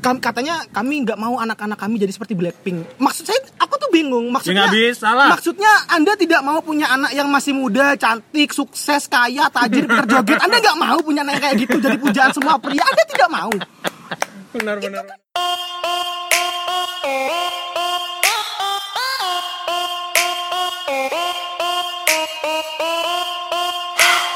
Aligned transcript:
kam- 0.00 0.20
katanya 0.20 0.62
kami 0.70 1.04
nggak 1.04 1.18
mau 1.18 1.36
anak-anak 1.38 1.78
kami 1.78 2.00
jadi 2.00 2.12
seperti 2.12 2.36
Blackpink. 2.36 2.98
Maksud 3.00 3.24
saya, 3.24 3.40
aku 3.60 3.74
tuh 3.78 3.90
bingung. 3.90 4.28
Maksudnya, 4.30 4.68
Ya 4.68 4.72
bisa 4.72 5.12
lah. 5.12 5.32
Maksudnya 5.34 5.72
Anda 5.88 6.12
tidak 6.14 6.40
mau 6.42 6.60
punya 6.60 6.90
anak 6.90 7.12
yang 7.14 7.28
masih 7.28 7.52
muda, 7.56 7.94
cantik, 7.94 8.50
sukses, 8.50 9.06
kaya, 9.06 9.48
tajir, 9.52 9.84
pintar 9.86 10.06
joget. 10.06 10.38
Anda 10.42 10.58
nggak 10.60 10.78
mau 10.78 10.98
punya 11.00 11.22
anak 11.22 11.40
kayak 11.40 11.54
gitu 11.64 11.76
jadi 11.80 11.96
pujaan 11.96 12.30
semua 12.32 12.56
pria. 12.58 12.82
Anda 12.82 13.02
tidak 13.06 13.28
mau. 13.30 13.52
benar 14.54 14.78
benar 14.78 15.02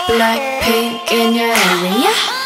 Blackpink 0.08 1.12
in 1.12 1.34
your 1.36 1.52
area. 1.52 2.37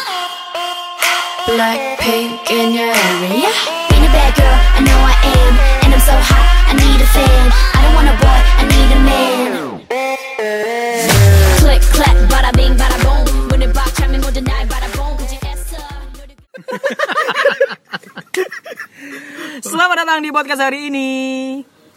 Selamat 19.67 19.95
datang 19.99 20.23
di 20.23 20.31
podcast 20.31 20.63
hari 20.63 20.87
ini. 20.87 21.09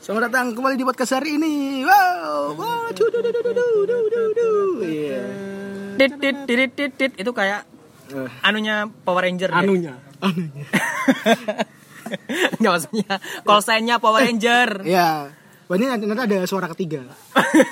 Selamat 0.02 0.26
datang 0.26 0.58
kembali 0.58 0.74
di 0.74 0.82
podcast 0.82 1.22
hari 1.22 1.38
ini. 1.38 1.86
Wow, 1.86 2.58
wow, 2.58 2.90
du, 2.90 3.06
du, 3.14 3.22
du, 3.22 3.30
du, 3.30 3.42
Itu 7.14 7.30
kayak 7.30 7.75
Eh, 8.08 8.30
anunya 8.40 8.86
Power 8.86 9.22
Ranger. 9.22 9.50
deh. 9.50 9.58
anunya 9.58 9.94
Enggak 12.56 12.72
maksudnya 12.76 13.14
call 13.42 13.60
sign-nya 13.60 13.96
Power 13.98 14.22
Ranger. 14.22 14.86
Ya. 14.86 15.30
Wah, 15.66 15.74
ini 15.74 15.90
nanti, 15.90 16.06
nanti 16.06 16.22
ada 16.30 16.46
suara 16.46 16.70
ketiga. 16.70 17.02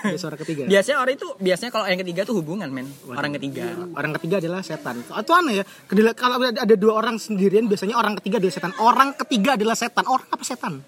Ada 0.02 0.18
suara 0.18 0.34
ketiga. 0.34 0.66
Biasanya 0.72 0.98
orang 0.98 1.14
itu 1.14 1.30
biasanya 1.38 1.70
kalau 1.70 1.86
yang 1.86 2.00
ketiga 2.02 2.26
tuh 2.26 2.42
hubungan, 2.42 2.66
men. 2.66 2.90
Orang 3.06 3.38
ketiga. 3.38 3.70
Orang 3.94 4.10
ketiga 4.18 4.42
adalah 4.42 4.66
setan. 4.66 4.98
Atau 5.06 5.30
aneh 5.30 5.62
ya? 5.62 5.64
Kedila- 5.86 6.18
Kalau 6.18 6.42
ada 6.42 6.74
dua 6.74 6.98
orang 6.98 7.22
sendirian, 7.22 7.70
biasanya 7.70 7.94
orang 7.94 8.18
ketiga 8.18 8.42
adalah 8.42 8.50
setan. 8.50 8.72
Orang 8.76 9.14
ketiga 9.14 9.54
adalah 9.54 9.78
setan. 9.78 10.04
Orang 10.10 10.26
apa 10.26 10.42
setan? 10.42 10.82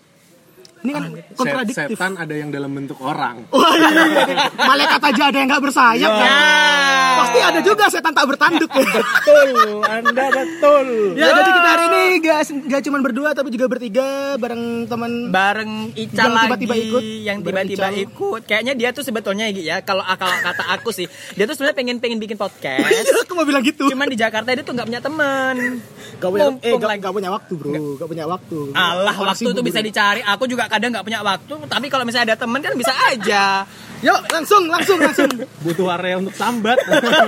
Ini 0.86 0.92
kan 0.92 1.02
kontradiktif. 1.34 1.86
setan 1.92 2.12
ada 2.14 2.30
yang 2.30 2.48
dalam 2.48 2.70
bentuk 2.70 2.94
orang 2.96 3.42
Wah, 3.48 3.72
iya, 3.72 3.88
iya, 3.90 4.22
iya. 4.24 4.36
Malaikat 4.54 5.02
aja 5.04 5.22
ada 5.26 5.36
yang 5.36 5.48
nggak 5.48 5.64
bersayap 5.64 6.06
Ya. 6.06 6.14
kan? 6.16 6.30
Pasti 7.16 7.38
ada 7.40 7.60
juga 7.60 7.84
setan 7.88 8.12
tak 8.12 8.26
bertanduk 8.26 8.70
ya. 8.70 8.86
betul 8.86 9.50
anda 9.82 10.24
betul 10.28 10.86
Ya, 11.12 11.26
jadi 11.32 11.50
kita 11.50 11.68
hari 11.68 11.84
ini 11.88 12.02
gak, 12.20 12.38
gak 12.66 12.82
cuma 12.82 12.98
berdua 13.00 13.32
tapi 13.32 13.48
juga 13.48 13.66
bertiga 13.66 14.06
bareng 14.36 14.62
teman 14.86 15.12
Bareng 15.28 15.72
Ica 15.92 16.12
Yang 16.14 16.30
lagi 16.30 16.44
tiba-tiba 16.46 16.74
ikut. 16.78 17.02
yang 17.22 17.36
tiba-tiba 17.40 17.86
Ica. 17.88 18.04
ikut. 18.04 18.40
Kayaknya 18.44 18.72
dia 18.74 18.88
tuh 18.90 19.02
sebetulnya 19.02 19.48
gitu 19.48 19.64
ya, 19.64 19.80
kalau 19.80 20.02
akal 20.02 20.28
kata 20.30 20.64
aku 20.70 20.90
sih, 20.90 21.06
dia 21.32 21.44
tuh 21.44 21.54
sebenarnya 21.54 21.74
pengen 21.74 21.96
pengen 21.98 22.18
bikin 22.18 22.36
podcast. 22.36 22.84
Aku 23.24 23.32
mau 23.34 23.42
bilang 23.42 23.60
gitu. 23.60 23.88
Cuman 23.88 24.06
di 24.06 24.14
Jakarta 24.14 24.52
dia 24.52 24.60
tuh 24.60 24.72
nggak 24.72 24.86
punya 24.86 25.00
teman. 25.00 25.56
Gak 26.16 26.30
punya, 26.30 26.46
eh, 26.54 26.72
gak, 26.74 26.96
gak 26.98 27.12
punya 27.12 27.30
waktu 27.30 27.52
bro, 27.54 27.72
gak 27.96 28.06
punya 28.06 28.24
waktu. 28.24 28.58
Allah, 28.72 29.12
Orang 29.12 29.32
waktu 29.32 29.50
itu 29.50 29.62
bisa 29.62 29.80
dicari. 29.80 30.20
Aku 30.22 30.44
juga 30.44 30.68
kadang 30.76 30.92
nggak 30.92 31.02
punya 31.02 31.20
waktu, 31.20 31.54
tapi 31.66 31.86
kalau 31.88 32.04
misalnya 32.04 32.36
ada 32.36 32.38
teman 32.38 32.60
kan 32.60 32.76
bisa 32.76 32.92
aja. 32.92 33.64
Yuk, 34.04 34.28
langsung, 34.28 34.68
langsung, 34.68 35.00
langsung. 35.00 35.24
butuh 35.64 35.88
area 35.90 36.20
untuk 36.20 36.36
sambat 36.36 36.76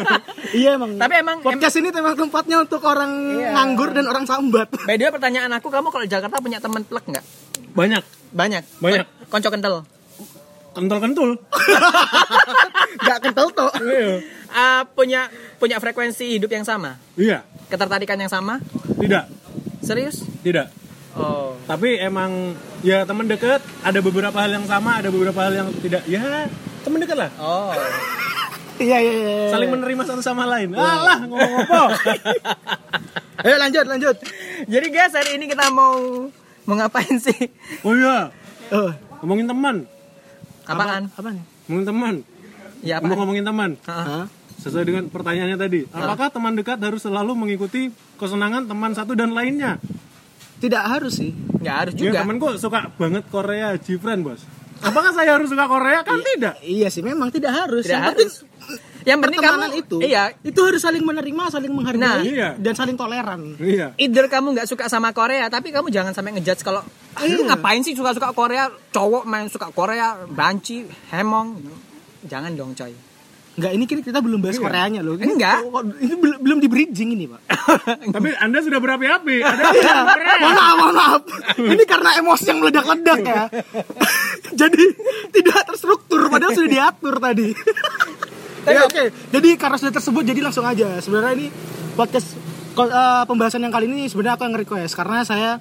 iya 0.59 0.77
emang. 0.77 1.01
Tapi 1.01 1.15
emang- 1.17 1.41
podcast 1.41 1.81
ini 1.81 1.89
memang 1.89 2.13
tempatnya 2.13 2.61
untuk 2.61 2.85
orang 2.85 3.09
nganggur 3.57 3.97
dan 3.97 4.05
orang 4.05 4.29
sambat. 4.29 4.69
By 4.85 5.01
the 5.01 5.09
way, 5.09 5.13
pertanyaan 5.13 5.49
aku, 5.57 5.73
kamu 5.73 5.89
kalau 5.89 6.05
di 6.05 6.13
Jakarta 6.13 6.37
punya 6.39 6.61
teman 6.61 6.85
plek 6.85 7.09
nggak? 7.09 7.25
banyak 7.73 8.05
Banyak. 8.29 8.63
Banyak. 8.79 9.05
Kon- 9.33 9.41
Konco 9.41 9.49
kental. 9.49 9.75
kentul 10.69 10.99
kentul 11.03 11.31
gak 13.09 13.19
kental 13.19 13.51
tuh. 13.51 13.73
Ah, 14.49 14.87
punya 14.87 15.27
punya 15.59 15.83
frekuensi 15.83 16.39
hidup 16.39 16.49
yang 16.49 16.63
sama, 16.63 16.95
iya 17.15 17.43
ketertarikan 17.67 18.15
yang 18.15 18.31
sama. 18.31 18.63
tidak 18.97 19.27
Serius? 19.83 20.23
tidak 20.41 20.71
Oh. 21.19 21.59
tapi 21.65 21.99
emang 21.99 22.55
ya 22.81 23.03
teman 23.03 23.27
dekat 23.27 23.59
ada 23.81 23.99
beberapa 23.99 24.35
hal 24.35 24.51
yang 24.53 24.65
sama 24.65 24.97
ada 24.97 25.11
beberapa 25.11 25.37
hal 25.41 25.53
yang 25.53 25.69
tidak 25.77 26.03
ya 26.05 26.47
teman 26.81 26.99
dekat 26.99 27.19
lah 27.19 27.31
Oh. 27.37 27.75
Iya, 28.79 28.95
iya, 28.95 29.11
iya. 29.13 29.51
saling 29.51 29.75
menerima 29.75 30.07
satu 30.07 30.23
sama 30.23 30.47
lain 30.47 30.71
alah 30.71 31.27
ngomong 31.27 31.53
apa 31.61 31.81
Ayo 33.39 33.55
lanjut, 33.55 33.87
lanjut. 33.87 34.17
Jadi 34.67 34.87
guys, 34.89 35.15
hari 35.15 35.35
ini 35.35 35.47
kita 35.47 35.71
mau 35.71 35.99
mau 36.63 36.75
ngapain 36.75 37.19
sih? 37.19 37.51
oh 37.81 37.91
iya 37.91 38.31
Oh, 38.69 38.91
ngomongin 39.19 39.47
teman 39.47 39.83
Apaan? 40.63 41.11
apa 41.11 41.29
nih? 41.29 41.43
ngomongin 41.67 41.87
teman 41.87 42.15
Ya 42.79 42.95
apaan? 42.99 43.19
ngomongin 43.19 43.43
teman 43.43 43.71
Hah? 43.83 44.05
Hah? 44.05 44.25
sesuai 44.59 44.85
dengan 44.85 45.05
pertanyaannya 45.07 45.55
tadi 45.55 45.81
apakah 45.89 46.31
teman 46.31 46.55
dekat 46.55 46.79
harus 46.79 47.03
selalu 47.03 47.35
mengikuti 47.35 47.91
kesenangan 48.15 48.67
teman 48.67 48.91
satu 48.91 49.15
dan 49.15 49.31
lainnya 49.31 49.79
Tidak 50.59 50.83
harus 50.83 51.15
sih. 51.17 51.31
Nggak 51.33 51.77
harus 51.77 51.93
Ya 51.95 52.01
juga. 52.05 52.19
temanku 52.23 52.47
suka 52.57 52.91
banget 52.95 53.25
Korea 53.27 53.75
Jifren 53.77 54.23
bos 54.23 54.43
Apakah 54.79 55.11
saya 55.11 55.35
harus 55.35 55.51
suka 55.51 55.67
Korea? 55.67 56.07
Kan 56.07 56.23
tidak 56.23 56.63
Iya 56.63 56.87
sih, 56.87 57.03
memang 57.03 57.35
tidak 57.35 57.51
harus. 57.51 57.83
Tidak 57.83 57.95
yang 57.95 58.15
harus. 58.15 58.47
penting 58.47 58.47
Yang 59.03 59.19
penting 59.25 59.41
kamu 59.41 59.57
pertemanan 59.57 59.73
itu, 59.75 59.97
Iya. 59.99 60.23
itu 60.39 60.61
harus 60.61 60.79
saling 60.79 61.01
menerima, 61.01 61.43
saling 61.49 61.73
menghargai, 61.73 61.99
Nah, 61.99 62.21
iya. 62.21 62.49
dan 62.55 62.77
saling 62.77 62.93
toleran. 62.95 63.57
Iya 63.57 63.97
Either 63.97 64.29
kamu 64.29 64.53
nggak 64.53 64.69
suka 64.69 64.87
sama 64.87 65.11
Korea, 65.11 65.49
tapi 65.49 65.73
kamu 65.73 65.89
jangan 65.89 66.13
sampai 66.13 66.37
ngejudge 66.37 66.61
kalau 66.61 66.85
ah, 66.85 67.23
lu 67.25 67.43
Iya. 67.43 67.49
ngapain 67.49 67.81
sih 67.81 67.97
suka-suka 67.97 68.31
Korea, 68.31 68.69
cowok 68.93 69.25
main 69.25 69.49
suka 69.49 69.73
Korea, 69.73 70.15
banci, 70.29 70.85
hemong. 71.09 71.59
Jangan 72.23 72.53
dong, 72.53 72.77
coy. 72.77 72.93
Enggak, 73.59 73.73
ini 73.75 73.85
kita 73.91 74.23
belum 74.23 74.39
bahas 74.39 74.55
Koreanya 74.63 75.03
loh. 75.03 75.19
Ini, 75.19 75.35
Enggak. 75.35 75.67
Ini 75.99 76.15
belum 76.15 76.39
belum 76.47 76.59
di 76.63 76.69
bridging 76.71 77.11
ini, 77.19 77.27
Pak. 77.27 77.41
Tapi 78.15 78.29
anda 78.39 78.63
sudah 78.63 78.79
berapi-api 78.79 79.43
Ada 79.43 79.63
Iya. 79.75 79.97
mohon 80.39 80.55
maaf, 80.55 80.75
mohon 80.79 80.95
maaf. 80.95 81.21
Ini 81.59 81.83
karena 81.83 82.11
emosi 82.23 82.45
yang 82.47 82.59
meledak-ledak 82.63 83.19
ya. 83.27 83.43
Jadi 84.63 84.85
tidak 85.35 85.75
terstruktur 85.75 86.31
padahal 86.31 86.55
sudah 86.55 86.71
diatur 86.71 87.19
tadi. 87.19 87.51
ya 88.79 88.87
oke. 88.87 89.05
Jadi 89.35 89.49
karena 89.59 89.77
sudah 89.77 89.93
tersebut 89.93 90.23
jadi 90.23 90.41
langsung 90.41 90.63
aja. 90.63 91.03
Sebenarnya 91.03 91.33
ini 91.35 91.47
podcast 91.99 92.39
eh, 92.79 93.23
pembahasan 93.27 93.67
yang 93.67 93.75
kali 93.75 93.91
ini 93.91 94.07
sebenarnya 94.07 94.39
aku 94.39 94.47
yang 94.47 94.55
nge-request 94.55 94.95
karena 94.95 95.27
saya 95.27 95.59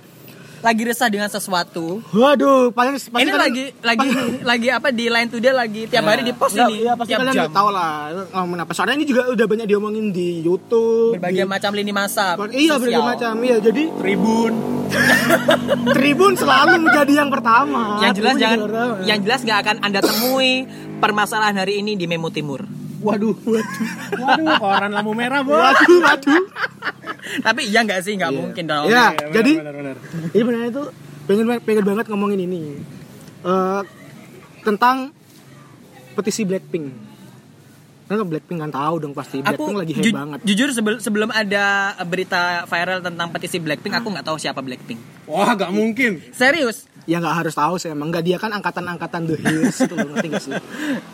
Lagi 0.60 0.82
resah 0.84 1.06
dengan 1.06 1.28
sesuatu. 1.28 2.02
waduh, 2.10 2.70
paling 2.70 2.96
pasti 2.96 3.10
ini 3.14 3.30
kalian- 3.30 3.38
lagi 3.40 3.64
lagi 3.80 4.10
lagi 4.52 4.68
apa 4.70 4.88
di 4.90 5.06
line 5.06 5.28
to 5.28 5.38
dia 5.38 5.52
lagi 5.52 5.86
tiap 5.86 6.04
hari 6.04 6.22
di 6.22 6.32
post 6.32 6.54
Nggak, 6.54 6.68
ini 6.68 6.78
Iya, 6.80 6.94
pasti 6.94 7.10
tiap 7.10 7.20
kalian 7.20 7.34
jam. 7.34 7.44
udah 7.44 7.54
tahu 7.54 7.70
lah 7.70 7.92
ngomongin 8.34 8.62
apa. 8.62 8.72
Soalnya 8.72 8.96
ini 8.96 9.06
juga 9.06 9.22
udah 9.28 9.46
banyak 9.46 9.66
diomongin 9.66 10.06
di 10.10 10.28
YouTube. 10.40 11.14
Berbagai 11.14 11.42
di- 11.42 11.50
macam 11.50 11.72
lini 11.72 11.92
masa. 11.92 12.34
Iya, 12.48 12.76
berbagai 12.76 12.80
sosial. 12.90 13.04
macam. 13.08 13.34
Iya, 13.40 13.58
jadi 13.60 13.84
Tribun 13.94 14.54
Tribun 15.94 16.34
selalu 16.34 16.72
menjadi 16.82 17.14
yang 17.16 17.30
pertama. 17.30 18.00
Yang 18.00 18.14
jelas 18.16 18.32
Tribun 18.32 18.42
jangan 18.42 18.60
pertama. 18.64 18.94
yang 19.04 19.20
jelas 19.22 19.40
nggak 19.42 19.60
akan 19.60 19.76
Anda 19.82 20.00
temui 20.02 20.52
permasalahan 20.98 21.56
hari 21.56 21.74
ini 21.78 21.94
di 21.94 22.06
Memo 22.06 22.30
Timur. 22.30 22.66
waduh, 22.98 23.38
waduh. 23.40 23.62
Waduh 24.18 24.48
koran 24.58 24.90
lampu 24.90 25.14
merah 25.14 25.46
bos 25.46 25.54
Waduh, 25.54 26.00
waduh. 26.02 26.42
Tapi 27.40 27.62
iya 27.66 27.82
nggak 27.82 28.00
sih? 28.00 28.14
Nggak 28.14 28.32
mungkin 28.32 28.64
dong. 28.64 28.86
Ya, 28.86 29.12
Iya, 29.12 29.32
jadi 29.34 29.52
benar, 29.58 29.74
benar, 29.74 29.96
benar. 29.96 30.30
ini 30.30 30.44
benar 30.44 30.62
itu 30.66 30.84
pengen 31.24 31.46
pengen 31.62 31.84
banget 31.86 32.06
ngomongin 32.08 32.40
ini. 32.42 32.62
Eh, 33.40 33.82
tentang 34.62 35.12
petisi 36.14 36.44
Blackpink. 36.44 36.86
Kan 38.08 38.24
Blackpink 38.24 38.58
kan 38.58 38.72
tahu 38.72 38.96
dong 38.98 39.12
pasti 39.12 39.40
Aku 39.40 39.68
Blackpink 39.68 39.78
lagi 39.78 39.94
ju- 39.94 40.00
hype 40.02 40.16
banget. 40.16 40.40
jujur 40.44 40.70
sebel- 40.72 40.98
sebelum 40.98 41.30
ada 41.30 41.66
berita 42.04 42.64
viral 42.64 43.00
tentang 43.00 43.28
petisi 43.30 43.58
Blackpink, 43.58 43.94
aku 43.94 44.08
nggak 44.10 44.24
tahu 44.24 44.38
siapa 44.38 44.60
Blackpink. 44.60 45.00
Wah 45.26 45.52
gak 45.54 45.70
mungkin 45.70 46.24
Serius? 46.32 46.88
Ya 47.08 47.24
nggak 47.24 47.36
harus 47.40 47.56
tahu 47.56 47.80
sih 47.80 47.88
emang 47.88 48.12
nggak 48.12 48.20
dia 48.22 48.36
kan 48.36 48.52
angkatan-angkatan 48.52 49.22
The 49.26 49.36
Hills 49.40 49.80
itu 49.80 49.96
loh, 49.96 50.12
ngerti 50.12 50.28
nggak 50.28 50.44
sih? 50.44 50.52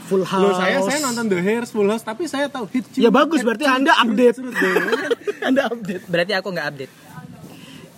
Full 0.10 0.26
House. 0.26 0.42
Loh 0.42 0.54
saya 0.58 0.82
saya 0.82 1.00
nonton 1.00 1.30
The 1.30 1.38
Hairs 1.38 1.70
Full 1.70 1.86
House 1.86 2.02
Tapi 2.02 2.26
saya 2.26 2.50
tahu 2.50 2.66
hit 2.68 2.90
Ya 2.98 3.14
bagus 3.14 3.46
berarti 3.46 3.70
Anda 3.70 3.94
update. 4.02 4.42
Anda 5.48 5.70
update. 5.70 6.10
Berarti 6.10 6.34
aku 6.34 6.50
nggak 6.50 6.68
update. 6.68 6.94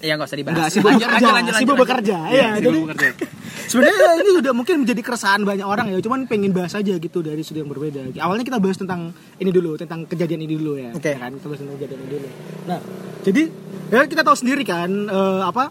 Ya 0.04 0.20
nggak 0.20 0.28
usah 0.28 0.38
dibahas. 0.38 0.56
Enggak, 0.60 0.70
sibuk 0.70 0.90
Lanjut, 0.92 1.08
bekerja, 1.08 1.16
lanjut, 1.24 1.34
lanjut, 1.34 1.54
sibuk 1.56 1.72
lanjut. 1.72 1.84
bekerja. 1.88 2.18
Iya, 2.28 2.36
Ya, 2.36 2.50
sibuk 2.52 2.62
jadi 2.62 2.80
bekerja. 2.84 3.08
sebenarnya 3.72 4.08
ini 4.22 4.32
udah 4.38 4.54
mungkin 4.54 4.76
menjadi 4.84 5.02
keresahan 5.02 5.42
banyak 5.42 5.66
orang 5.66 5.88
ya, 5.90 5.98
cuman 6.04 6.20
pengen 6.30 6.52
bahas 6.54 6.76
aja 6.76 6.94
gitu 6.94 7.20
dari 7.24 7.42
sudut 7.42 7.66
yang 7.66 7.72
berbeda. 7.72 8.14
Awalnya 8.14 8.46
kita 8.46 8.60
bahas 8.60 8.78
tentang 8.78 9.16
ini 9.40 9.50
dulu, 9.50 9.80
tentang 9.80 10.04
kejadian 10.06 10.46
ini 10.46 10.54
dulu 10.54 10.78
ya. 10.78 10.92
Oke. 10.94 11.16
Ya 11.16 11.18
kan, 11.18 11.32
kita 11.34 11.48
bahas 11.48 11.60
tentang 11.64 11.76
kejadian 11.80 12.00
ini 12.06 12.10
dulu. 12.12 12.28
Nah, 12.68 12.80
jadi 13.24 13.44
ya 13.86 14.02
kita 14.06 14.22
tahu 14.22 14.36
sendiri 14.38 14.62
kan 14.62 14.90
eh, 15.10 15.42
apa 15.42 15.64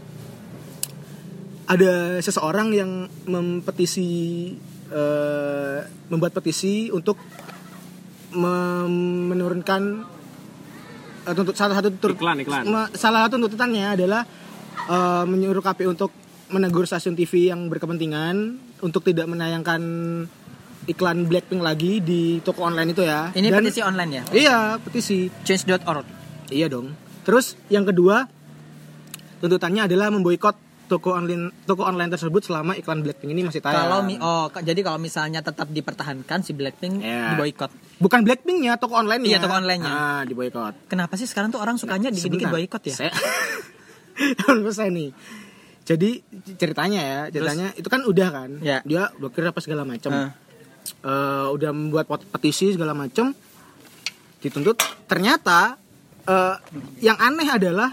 ada 1.65 1.93
seseorang 2.19 2.69
yang 2.71 2.91
mempetisi 3.25 4.09
eh, 4.87 5.79
membuat 6.07 6.33
petisi 6.33 6.89
untuk 6.89 7.17
mem- 8.33 9.31
menurunkan 9.31 9.83
tuntut 11.27 11.57
salah 11.57 11.73
satu 11.75 11.89
tur- 11.97 12.13
Iklan, 12.13 12.37
iklan. 12.39 12.63
me- 12.65 12.93
salah 12.93 13.25
satu 13.25 13.39
tuntutannya 13.39 13.97
adalah 13.97 14.23
eh, 14.85 15.25
menyuruh 15.25 15.61
KPI 15.61 15.89
untuk 15.89 16.13
menegur 16.47 16.85
stasiun 16.85 17.17
TV 17.17 17.49
yang 17.49 17.73
berkepentingan 17.73 18.37
untuk 18.81 19.01
tidak 19.03 19.25
menayangkan 19.25 19.81
iklan 20.85 21.25
Blackpink 21.25 21.65
lagi 21.65 22.05
di 22.05 22.45
toko 22.45 22.69
online 22.69 22.93
itu 22.93 23.01
ya. 23.01 23.33
Ini 23.33 23.49
Dan- 23.49 23.65
petisi 23.65 23.81
online 23.81 24.11
ya? 24.13 24.23
Iya, 24.29 24.57
petisi. 24.77 25.33
Change.org. 25.41 26.05
Iya 26.53 26.69
dong. 26.69 26.93
Terus 27.25 27.57
yang 27.67 27.89
kedua 27.89 28.29
tuntutannya 29.41 29.89
adalah 29.89 30.13
memboikot 30.13 30.53
toko 30.85 31.17
online 31.17 31.49
toko 31.65 31.83
online 31.85 32.13
tersebut 32.13 32.45
selama 32.45 32.77
iklan 32.77 33.01
Blackpink 33.01 33.33
ini 33.33 33.43
masih 33.43 33.65
tayang. 33.65 33.89
Kalau 33.89 33.99
oh 34.21 34.45
jadi 34.61 34.81
kalau 34.85 35.01
misalnya 35.01 35.41
tetap 35.41 35.73
dipertahankan 35.73 36.45
si 36.45 36.53
Blackpink 36.53 37.01
Iya. 37.01 37.35
diboikot. 37.35 37.71
bukan 37.99 38.21
Blackpinknya, 38.23 38.77
toko 38.77 39.01
online 39.01 39.25
Iya, 39.25 39.41
toko 39.41 39.57
online-nya. 39.57 39.93
Ah, 39.93 40.23
diboikot. 40.29 40.91
Kenapa 40.93 41.17
sih 41.17 41.25
sekarang 41.25 41.49
tuh 41.49 41.61
orang 41.63 41.81
sukanya 41.81 42.13
dikit-dikit 42.13 42.53
Sebentar. 42.53 42.61
boikot 42.61 42.83
ya? 42.85 42.95
Saya 42.95 43.13
saya 44.77 44.91
nih. 44.93 45.11
Jadi 45.85 46.11
ceritanya 46.57 47.01
ya, 47.01 47.21
ceritanya 47.29 47.69
itu 47.77 47.89
kan 47.89 48.01
udah 48.09 48.29
kan. 48.33 48.51
Ya. 48.65 48.81
Dia 48.89 49.13
blokir 49.17 49.45
apa 49.45 49.61
segala 49.61 49.85
macam. 49.85 50.13
Ah. 50.13 50.31
Eh, 51.05 51.47
udah 51.53 51.71
membuat 51.73 52.09
petisi 52.09 52.73
segala 52.73 52.93
macam. 52.97 53.33
Dituntut. 54.41 54.81
Ternyata 55.09 55.77
eh, 56.25 56.57
yang 57.05 57.17
aneh 57.21 57.49
adalah 57.49 57.93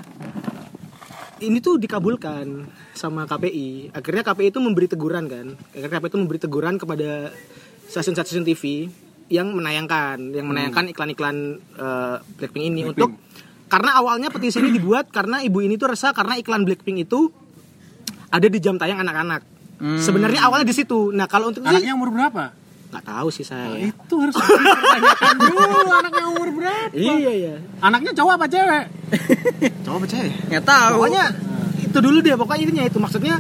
ini 1.42 1.58
tuh 1.60 1.82
dikabulkan 1.82 2.70
sama 2.94 3.26
KPI. 3.26 3.92
Akhirnya 3.92 4.22
KPI 4.22 4.54
itu 4.54 4.60
memberi 4.62 4.88
teguran 4.88 5.26
kan. 5.26 5.58
Akhirnya 5.74 5.92
KPI 5.98 6.10
itu 6.14 6.20
memberi 6.22 6.40
teguran 6.40 6.76
kepada 6.78 7.34
stasiun-stasiun 7.90 8.46
TV 8.46 8.88
yang 9.32 9.50
menayangkan, 9.52 10.22
yang 10.32 10.46
menayangkan 10.46 10.92
iklan-iklan 10.94 11.58
eh, 11.58 12.16
Blackpink 12.38 12.66
ini 12.68 12.82
untuk 12.86 13.18
karena 13.72 13.96
awalnya 13.96 14.28
petisi 14.28 14.60
ini 14.60 14.76
dibuat 14.76 15.10
karena 15.16 15.40
ibu 15.40 15.64
ini 15.64 15.80
tuh 15.80 15.96
resah 15.96 16.12
karena 16.12 16.36
iklan 16.36 16.68
Blackpink 16.68 17.08
itu 17.08 17.32
ada 18.32 18.48
di 18.48 18.60
jam 18.60 18.76
tayang 18.78 19.02
anak-anak. 19.02 19.42
Sebenarnya 19.82 20.46
awalnya 20.46 20.70
di 20.70 20.78
situ. 20.78 21.10
Nah 21.10 21.26
kalau 21.26 21.50
untuk 21.50 21.66
Anaknya 21.66 21.98
umur 21.98 22.14
berapa? 22.14 22.54
Nggak 22.92 23.06
tahu 23.08 23.28
sih 23.32 23.42
saya. 23.42 23.72
Itu 23.80 24.20
harus 24.20 24.36
dipertanyakan 24.36 25.36
dulu 25.48 25.62
anaknya 25.90 26.26
umur 26.28 26.50
berapa. 26.52 26.92
Iya 26.92 27.32
iya. 27.32 27.56
Anaknya 27.80 28.12
cowok 28.12 28.34
apa 28.36 28.46
cewek? 28.46 28.84
Coba 29.88 29.98
percaya. 30.04 30.28
Nggak 30.48 30.64
tahu. 30.66 30.92
Pokoknya 31.00 31.24
itu 31.82 31.98
dulu 31.98 32.18
deh 32.20 32.36
pokoknya 32.36 32.62
intinya 32.62 32.86
itu 32.86 33.00
maksudnya 33.00 33.36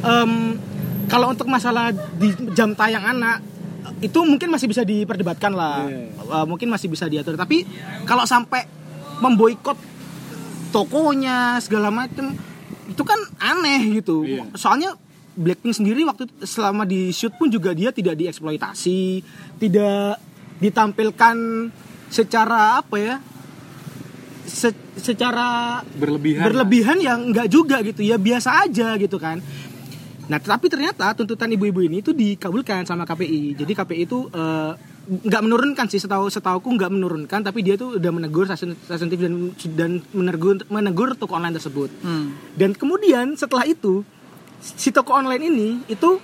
em, 0.00 0.32
kalau 1.06 1.30
untuk 1.30 1.46
masalah 1.46 1.90
di 1.90 2.28
jam 2.52 2.74
tayang 2.74 3.02
anak 3.08 3.42
itu 3.98 4.18
mungkin 4.22 4.50
masih 4.50 4.66
bisa 4.66 4.82
diperdebatkan 4.82 5.50
lah 5.50 5.86
Eh, 6.28 6.44
mungkin 6.44 6.68
masih 6.68 6.92
bisa 6.92 7.08
diatur 7.08 7.34
tapi 7.34 7.64
kalau 8.04 8.22
sampai 8.22 8.60
memboikot 9.18 9.74
tokonya 10.68 11.56
segala 11.58 11.88
macem 11.88 12.36
itu 12.84 13.00
kan 13.00 13.16
aneh 13.40 13.80
gitu 13.96 14.24
Iya. 14.24 14.44
soalnya 14.52 14.92
Blackpink 15.38 15.70
sendiri 15.72 16.02
waktu 16.02 16.26
itu 16.26 16.34
selama 16.42 16.82
di 16.82 17.08
shoot 17.08 17.30
pun 17.32 17.46
juga 17.46 17.70
dia 17.70 17.88
tidak 17.88 18.18
dieksploitasi 18.18 19.22
tidak 19.56 20.18
ditampilkan 20.58 21.36
secara 22.08 22.60
apa 22.76 22.96
ya 22.96 23.14
se- 24.44 24.74
secara 24.96 25.78
Berlebihan. 25.92 26.42
berlebihan 26.42 26.98
yang 26.98 27.20
enggak 27.24 27.46
juga 27.46 27.78
gitu 27.80 28.00
ya 28.00 28.16
biasa 28.16 28.64
aja 28.64 28.96
gitu 28.96 29.16
kan 29.16 29.38
nah 30.24 30.36
tapi 30.36 30.66
ternyata 30.66 31.14
tuntutan 31.14 31.48
ibu-ibu 31.48 31.80
ini 31.80 32.02
itu 32.02 32.12
dikabulkan 32.12 32.84
sama 32.84 33.04
KPI 33.04 33.56
jadi 33.56 33.72
KPI 33.74 34.02
itu 34.02 34.28
eh, 34.28 34.72
nggak 35.08 35.40
menurunkan 35.40 35.86
sih 35.86 35.96
setahu 35.96 36.28
setauku 36.28 36.68
nggak 36.68 36.90
menurunkan 36.90 37.40
tapi 37.40 37.62
dia 37.62 37.76
tuh 37.76 37.96
udah 37.96 38.10
menegur 38.10 38.44
stasiun 38.44 38.76
stasiun 38.78 39.08
TV 39.08 39.20
dan 39.22 39.34
dan 39.72 39.90
menegur 40.12 40.60
menegur 40.68 41.14
toko 41.14 41.32
online 41.32 41.56
tersebut 41.56 41.88
Hmm. 41.98 42.36
dan 42.52 42.72
kemudian 42.72 43.32
setelah 43.34 43.64
itu 43.64 44.04
si 44.60 44.90
toko 44.90 45.14
online 45.14 45.44
ini 45.46 45.68
itu 45.86 46.18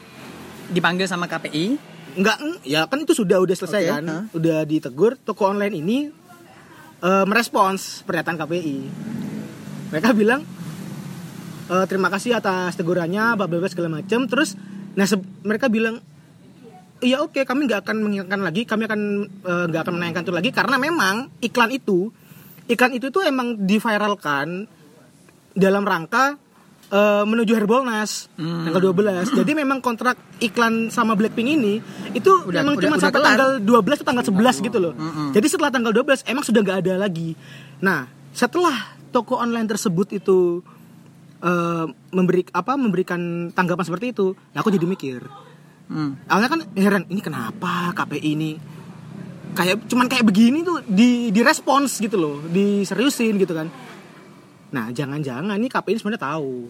Dipanggil 0.64 1.04
sama 1.04 1.28
KPI. 1.28 1.76
nggak 2.14 2.64
ya 2.64 2.86
kan 2.86 3.02
itu 3.02 3.10
sudah 3.12 3.42
udah 3.42 3.52
selesai 3.58 3.82
Oke, 3.84 3.90
kan 3.90 4.04
hah? 4.06 4.22
udah 4.32 4.62
ditegur 4.62 5.18
toko 5.18 5.50
online 5.50 5.74
ini 5.74 5.98
eh, 7.02 7.24
merespons 7.26 8.06
pernyataan 8.06 8.38
KPI 8.38 8.76
mereka 9.90 10.14
bilang 10.14 10.46
eh, 11.68 11.84
terima 11.90 12.08
kasih 12.14 12.38
atas 12.38 12.78
tegurannya 12.78 13.34
bla 13.34 13.50
bla 13.50 13.66
segala 13.66 13.98
macam 13.98 14.30
terus 14.30 14.54
nah 14.94 15.04
mereka 15.42 15.66
bilang 15.66 15.98
iya 17.02 17.18
oke 17.18 17.42
kami 17.42 17.66
nggak 17.66 17.82
akan 17.82 17.96
mengingatkan 18.06 18.40
lagi 18.46 18.62
kami 18.62 18.86
akan 18.86 19.00
eh, 19.26 19.64
nggak 19.74 19.82
akan 19.82 19.94
menayangkan 19.98 20.24
itu 20.24 20.32
lagi 20.38 20.50
karena 20.54 20.76
memang 20.78 21.14
iklan 21.42 21.74
itu 21.74 22.14
iklan 22.70 22.94
itu 22.94 23.10
tuh 23.10 23.26
emang 23.26 23.58
diviralkan 23.58 24.70
dalam 25.52 25.82
rangka 25.82 26.38
eh, 26.86 27.24
menuju 27.24 27.52
Harbolnas 27.52 28.28
Hmm. 28.34 28.64
tanggal 28.64 28.82
12. 28.86 29.30
Jadi 29.30 29.52
memang 29.52 29.78
kontrak 29.78 30.14
iklan 30.38 30.88
sama 30.88 31.12
Blackpink 31.12 31.48
ini 31.50 31.74
itu 32.10 32.32
Udah- 32.42 32.60
memang 32.60 32.74
udah- 32.74 32.82
cuma 32.82 32.94
udah 32.94 33.02
sampai 33.02 33.18
kelar. 33.18 33.30
tanggal 33.32 33.50
12 33.58 33.96
atau 33.98 34.06
tanggal 34.06 34.24
11 34.24 34.56
gitu 34.60 34.78
loh. 34.78 34.92
Mm-mm. 34.92 35.28
Jadi 35.30 35.46
setelah 35.46 35.70
tanggal 35.70 35.92
12 35.92 36.20
emang 36.24 36.42
sudah 36.42 36.60
nggak 36.60 36.78
ada 36.80 36.94
lagi. 36.98 37.32
Nah, 37.78 38.04
setelah 38.30 38.76
toko 39.08 39.36
online 39.36 39.66
tersebut 39.66 40.12
itu 40.12 40.60
eh, 41.40 41.84
memberi 42.10 42.40
apa 42.48 42.72
memberikan 42.74 43.20
tanggapan 43.50 43.84
seperti 43.84 44.06
itu, 44.10 44.26
nah 44.50 44.58
aku 44.58 44.70
jadi 44.70 44.86
mikir. 44.86 45.20
Hmm. 45.84 46.16
Awalnya 46.24 46.48
kan 46.48 46.60
heran, 46.72 47.04
ini 47.06 47.20
kenapa 47.20 47.92
KPI 47.92 48.32
ini 48.32 48.56
kayak 49.52 49.84
cuman 49.84 50.08
kayak 50.08 50.24
begini 50.24 50.64
tuh 50.64 50.80
di 50.82 51.28
direspons 51.28 52.00
gitu 52.00 52.16
loh, 52.16 52.36
diseriusin 52.48 53.36
gitu 53.36 53.52
kan. 53.52 53.68
Nah, 54.74 54.90
jangan-jangan 54.90 55.54
nih 55.54 55.70
KPI 55.70 55.96
sebenarnya 55.96 56.24
tahu. 56.26 56.66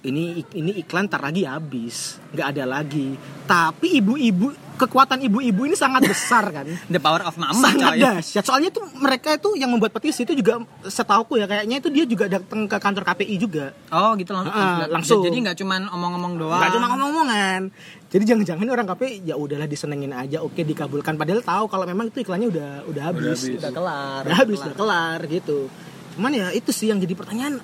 Ini 0.00 0.24
ini 0.56 0.80
iklan 0.80 1.04
tar 1.04 1.20
lagi 1.20 1.44
habis, 1.44 2.16
nggak 2.32 2.46
ada 2.56 2.64
lagi. 2.64 3.12
Tapi 3.44 4.00
ibu-ibu 4.00 4.48
kekuatan 4.80 5.20
ibu-ibu 5.20 5.68
ini 5.68 5.76
sangat 5.76 6.08
besar 6.08 6.48
kan. 6.48 6.64
The 6.88 6.96
power 6.96 7.20
of 7.20 7.36
mama 7.36 7.52
sangat 7.52 7.92
coy. 7.92 8.00
dahsyat. 8.00 8.40
Soalnya 8.40 8.72
tuh 8.72 8.88
mereka 8.96 9.36
itu 9.36 9.60
yang 9.60 9.68
membuat 9.68 9.92
petisi 9.92 10.24
itu 10.24 10.32
juga 10.32 10.56
setauku 10.80 11.36
ya 11.36 11.44
kayaknya 11.44 11.84
itu 11.84 11.92
dia 11.92 12.08
juga 12.08 12.32
datang 12.32 12.64
ke 12.64 12.80
kantor 12.80 13.04
KPI 13.04 13.34
juga. 13.36 13.76
Oh 13.92 14.16
gitu 14.16 14.32
lang- 14.32 14.48
Ah, 14.48 14.88
langsung. 14.88 15.20
Jadi 15.20 15.36
nggak 15.36 15.60
cuman 15.60 15.92
omong-omong 15.92 16.34
doang. 16.40 16.56
Nggak 16.56 16.72
cuma 16.72 16.86
ngomong-ngomongan. 16.88 17.60
Jadi 18.08 18.24
jangan-jangan 18.24 18.66
orang 18.66 18.86
KPI 18.88 19.14
ya 19.22 19.36
udahlah 19.36 19.68
disenengin 19.68 20.16
aja, 20.16 20.40
oke 20.40 20.56
dikabulkan. 20.58 21.20
Padahal 21.20 21.44
tahu 21.44 21.68
kalau 21.68 21.84
memang 21.84 22.08
itu 22.08 22.24
iklannya 22.24 22.48
udah 22.48 22.70
udah 22.88 23.02
habis, 23.04 23.36
habis. 23.44 23.60
udah 23.60 23.68
kelar, 23.70 24.20
udah 24.24 24.36
habis, 24.38 24.58
udah 24.58 24.72
kelar 24.74 25.20
gitu. 25.28 25.68
Cuman 26.16 26.32
ya 26.34 26.48
itu 26.50 26.70
sih 26.74 26.90
yang 26.90 26.98
jadi 26.98 27.14
pertanyaan. 27.14 27.60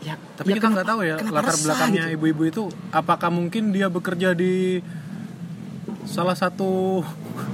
Ya, 0.00 0.16
Tapi 0.16 0.48
ya 0.48 0.56
kita 0.56 0.68
nggak 0.72 0.88
tahu 0.88 1.00
ya 1.04 1.16
latar 1.20 1.52
resah 1.52 1.60
belakangnya 1.60 2.04
gitu? 2.08 2.16
ibu-ibu 2.16 2.42
itu 2.48 2.62
apakah 2.88 3.28
mungkin 3.28 3.68
dia 3.68 3.92
bekerja 3.92 4.32
di 4.32 4.80
salah 6.08 6.32
satu 6.32 7.04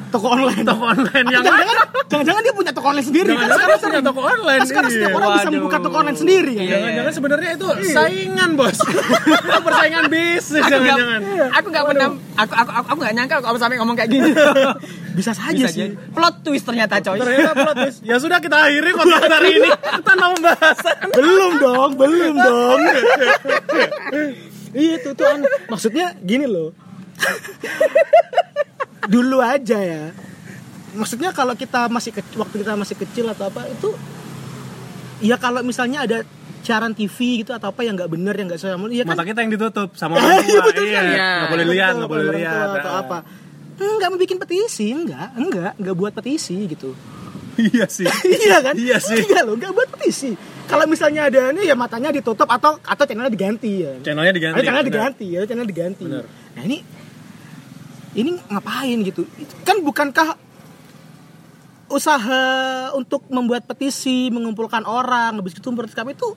toko 0.08 0.26
online. 0.28 0.62
toko 0.62 0.84
online 0.84 1.26
yang 1.26 1.42
Jangan-jangan, 1.42 1.76
jangan-jangan 2.06 2.42
dia 2.42 2.54
punya 2.54 2.72
toko 2.72 2.86
online 2.86 3.04
sendiri. 3.04 3.26
Kan 3.26 3.36
Jangan-jangan 3.36 3.56
sekarang 3.56 3.68
dia 3.68 3.78
punya 3.78 3.92
sering- 3.92 4.06
toko 4.06 4.20
online, 4.22 4.58
kan 4.58 4.66
sekarang 4.66 4.90
setiap 4.90 5.06
iya. 5.06 5.16
orang 5.16 5.28
bisa 5.28 5.40
Waduh. 5.40 5.54
membuka 5.54 5.78
toko 5.78 5.96
online 5.96 6.18
sendiri 6.18 6.52
kan. 6.52 6.66
Jangan-jangan 6.66 7.12
sebenarnya 7.12 7.50
itu 7.52 7.66
saingan 7.88 8.50
bos, 8.52 8.78
Itu 8.78 9.60
persaingan 9.66 10.04
bisnis 10.06 10.44
Aku 10.56 10.68
nggak- 10.68 10.82
jangan-jangan. 10.86 11.20
Aku 11.52 11.66
nggak 11.68 11.84
pernah. 11.86 12.08
Aku 12.36 12.52
aku 12.52 12.70
aku 12.70 12.86
aku 12.86 12.98
nggak 12.98 13.14
nyangka 13.14 13.36
kalau 13.40 13.58
sampai 13.58 13.76
ngomong 13.76 13.94
kayak 13.94 14.10
gini. 14.10 14.30
Bisa 15.18 15.32
saja 15.32 15.56
Bisa 15.56 15.68
sih. 15.68 15.80
jadi. 15.82 15.94
Plot 16.12 16.34
twist 16.42 16.64
ternyata 16.64 16.94
coy. 17.00 17.16
Ternyata 17.16 17.52
plot 17.54 17.76
twist. 17.78 17.98
Ya 18.02 18.16
sudah 18.16 18.38
kita 18.38 18.56
akhiri 18.62 18.90
konten 18.92 19.16
hari 19.32 19.50
ini 19.54 19.68
tanpa 19.84 20.12
pembahasan. 20.28 20.96
belum 21.10 21.52
dong, 21.56 21.90
belum 21.94 22.34
dong. 22.36 22.80
iya 24.72 24.92
itu 24.94 25.10
tuh 25.10 25.24
maksudnya 25.66 26.12
gini 26.18 26.44
loh. 26.44 26.76
Dulu 29.06 29.38
aja 29.38 29.78
ya. 29.78 30.04
Maksudnya 30.92 31.30
kalau 31.30 31.52
kita 31.52 31.86
masih 31.86 32.10
kecil, 32.10 32.36
waktu 32.36 32.56
kita 32.58 32.72
masih 32.74 32.96
kecil 32.96 33.26
atau 33.28 33.46
apa 33.46 33.66
itu 33.66 33.92
ya 35.18 35.36
kalau 35.36 35.60
misalnya 35.60 36.02
ada 36.02 36.18
siaran 36.60 36.92
TV 36.92 37.14
gitu 37.40 37.52
atau 37.52 37.68
apa 37.68 37.80
yang 37.80 37.94
nggak 37.94 38.08
bener 38.08 38.34
yang 38.34 38.46
nggak 38.46 38.58
sesuai 38.58 38.74
sama- 38.74 38.90
ya 38.90 39.02
kan 39.02 39.12
Mata 39.12 39.24
kita 39.24 39.38
yang 39.38 39.52
ditutup 39.52 39.88
sama 39.94 40.12
orang 40.16 40.42
tua. 40.42 40.62
Betul 40.66 40.84
Iya, 40.84 40.98
sekali. 40.98 41.14
nggak 41.14 41.48
boleh 41.48 41.66
lihat, 41.68 41.92
nggak 41.94 42.10
boleh 42.10 42.26
lihat. 42.34 42.68
atau 42.76 42.92
apa 42.96 43.18
enggak 43.76 44.08
mau 44.08 44.16
bikin 44.16 44.36
petisi 44.36 44.86
enggak 44.90 45.28
enggak 45.34 45.72
enggak 45.76 45.94
buat 45.94 46.10
petisi 46.10 46.56
gitu 46.64 46.96
Iya 47.56 47.84
sih. 47.86 48.08
iya 48.40 48.58
kan 48.58 48.72
Iya 48.74 48.96
sih. 48.98 49.20
iya 49.22 49.40
loh 49.42 49.54
enggak 49.54 49.70
buat 49.70 49.88
petisi 49.90 50.32
kalau 50.64 50.84
misalnya 50.84 51.28
ada 51.28 51.52
ini 51.52 51.62
ya 51.62 51.76
matanya 51.76 52.08
ditutup 52.10 52.44
atau 52.46 52.76
atau 52.78 53.04
channelnya 53.04 53.28
diganti 53.28 53.72
ya 53.78 53.92
Channelnya 54.00 54.32
diganti. 54.32 54.54
ada 54.54 54.64
channel 54.64 54.80
benar. 54.80 54.90
diganti 54.90 55.26
ya 55.28 55.40
channel 55.44 55.66
diganti 55.66 56.04
Benar. 56.04 56.24
nah 56.26 56.62
ini 56.64 56.78
ini 58.16 58.40
ngapain 58.48 58.98
gitu 59.04 59.28
kan 59.62 59.84
bukankah 59.84 60.40
usaha 61.86 62.42
untuk 62.98 63.28
membuat 63.30 63.68
petisi 63.68 64.32
mengumpulkan 64.32 64.82
orang 64.82 65.38
habis 65.38 65.54
itu 65.54 65.68
menurut 65.70 65.92
kami 65.94 66.16
itu 66.18 66.28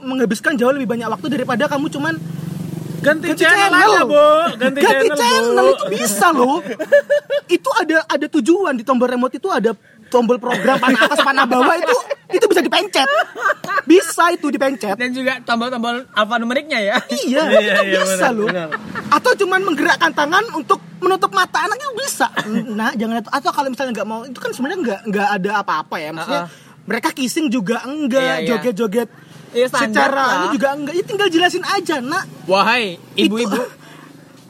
menghabiskan 0.00 0.56
jauh 0.56 0.72
lebih 0.72 0.88
banyak 0.88 1.10
waktu 1.10 1.26
daripada 1.28 1.68
kamu 1.68 1.86
cuman 1.92 2.16
Ganti, 2.98 3.30
ganti 3.30 3.46
channel, 3.46 3.70
channel, 3.70 3.90
aja, 3.94 4.02
Bu. 4.02 4.26
Ganti, 4.58 4.80
Ganti 4.82 5.08
channel, 5.14 5.14
channel, 5.14 5.54
Bu. 5.54 5.70
itu 5.70 5.84
bisa 5.86 6.28
loh 6.34 6.58
itu 7.46 7.70
ada 7.78 8.02
ada 8.10 8.26
tujuan 8.26 8.74
di 8.74 8.82
tombol 8.82 9.06
remote 9.06 9.38
itu 9.38 9.46
ada 9.46 9.70
tombol 10.08 10.36
program 10.36 10.76
panah 10.76 11.00
atas 11.02 11.20
panah 11.20 11.44
bawah 11.44 11.74
itu 11.74 11.96
itu 12.30 12.44
bisa 12.44 12.60
dipencet 12.60 13.08
bisa 13.84 14.24
itu 14.30 14.46
dipencet 14.48 14.94
Dan 14.94 15.10
juga 15.10 15.40
tombol-tombol 15.40 16.04
alfanumeriknya 16.10 16.78
ya. 16.78 16.96
iya, 17.18 17.42
Iya, 17.46 17.60
itu 17.74 17.82
iya, 17.86 18.00
bisa 18.02 18.16
benar, 18.26 18.32
loh 18.34 18.48
benar. 18.48 18.68
atau 19.10 19.32
cuman 19.34 19.60
menggerakkan 19.62 20.12
tangan 20.12 20.44
untuk 20.52 20.76
menutup 20.98 21.30
mata 21.30 21.62
anaknya 21.62 21.88
bisa 21.96 22.26
nah 22.68 22.90
jangan 22.92 23.18
itu 23.18 23.30
atau 23.30 23.50
kalau 23.50 23.68
misalnya 23.68 23.92
nggak 23.94 24.08
mau 24.08 24.20
itu 24.22 24.36
kan 24.36 24.50
sebenarnya 24.50 24.78
nggak 24.78 25.00
nggak 25.06 25.28
ada 25.32 25.50
apa-apa 25.58 25.96
ya 25.96 26.10
maksudnya 26.10 26.44
Uh-uh. 26.44 26.84
mereka 26.84 27.08
kissing 27.10 27.46
juga 27.46 27.80
enggak 27.82 28.20
Iya, 28.20 28.36
iya. 28.36 28.48
joget-joget 28.50 29.08
Iya, 29.48 29.64
standar 29.66 29.88
secara 30.04 30.20
lah. 30.20 30.36
ini 30.38 30.46
juga 30.52 30.68
enggak 30.74 30.92
ya 30.92 31.02
tinggal 31.02 31.28
jelasin 31.28 31.64
aja 31.64 31.96
nak 31.98 32.24
Wahai 32.44 33.00
ibu-ibu, 33.14 33.56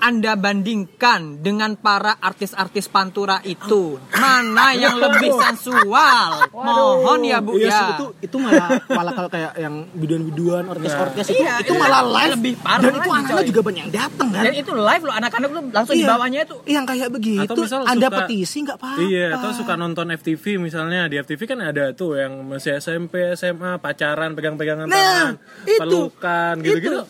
Anda 0.00 0.35
bandingkan 0.35 1.21
dengan 1.38 1.75
para 1.75 2.14
artis-artis 2.17 2.87
pantura 2.87 3.43
itu, 3.43 3.99
mana 4.11 4.71
yang 4.73 4.95
lebih 4.97 5.35
sensual? 5.35 6.47
Mohon 6.50 7.21
ya 7.23 7.38
Bu 7.38 7.55
Iya 7.55 7.67
sih, 7.67 7.85
ya. 7.85 7.90
itu 7.93 8.07
itu 8.21 8.37
malah 8.37 8.69
malah 8.88 9.12
kalau 9.12 9.28
kayak 9.28 9.52
yang 9.55 9.75
biduan-biduan 9.90 10.64
orkes-orkes 10.67 11.26
itu 11.28 11.38
Iya, 11.38 11.61
itu 11.61 11.73
iya. 11.73 11.81
malah 11.81 12.02
live 12.05 12.33
Lebih 12.35 12.55
parah 12.57 12.78
dan 12.81 12.93
itu 12.95 13.11
anak-anak 13.11 13.45
juga 13.45 13.61
banyak 13.61 13.81
yang 13.81 13.93
datang 13.93 14.28
kan 14.28 14.43
Dan 14.43 14.55
itu 14.55 14.71
live 14.73 15.02
loh, 15.02 15.14
anak-anak 15.14 15.49
tuh 15.49 15.62
langsung 15.69 15.95
di 15.95 16.05
bawahnya 16.05 16.40
itu. 16.43 16.57
yang 16.64 16.85
kayak 16.85 17.09
begitu 17.11 17.43
Atau 17.43 17.57
misal 17.57 17.81
anda 17.83 18.07
suka- 18.07 18.19
petisi 18.23 18.57
nggak 18.61 18.76
apa-apa 18.76 19.00
Iya, 19.00 19.26
atau 19.35 19.50
suka 19.52 19.75
nonton 19.75 20.07
FTV 20.11 20.45
misalnya 20.59 21.07
di 21.07 21.17
FTV 21.17 21.40
kan 21.45 21.59
ada 21.61 21.90
tuh 21.93 22.14
yang 22.14 22.33
masih 22.45 22.78
SMP, 22.78 23.35
SMA, 23.35 23.76
pacaran, 23.76 24.33
pegang-pegangan 24.33 24.87
Nah, 24.87 24.95
tangan, 24.95 25.33
itu. 25.64 25.78
pelukan, 25.78 26.55
gitu-gitu. 26.61 27.02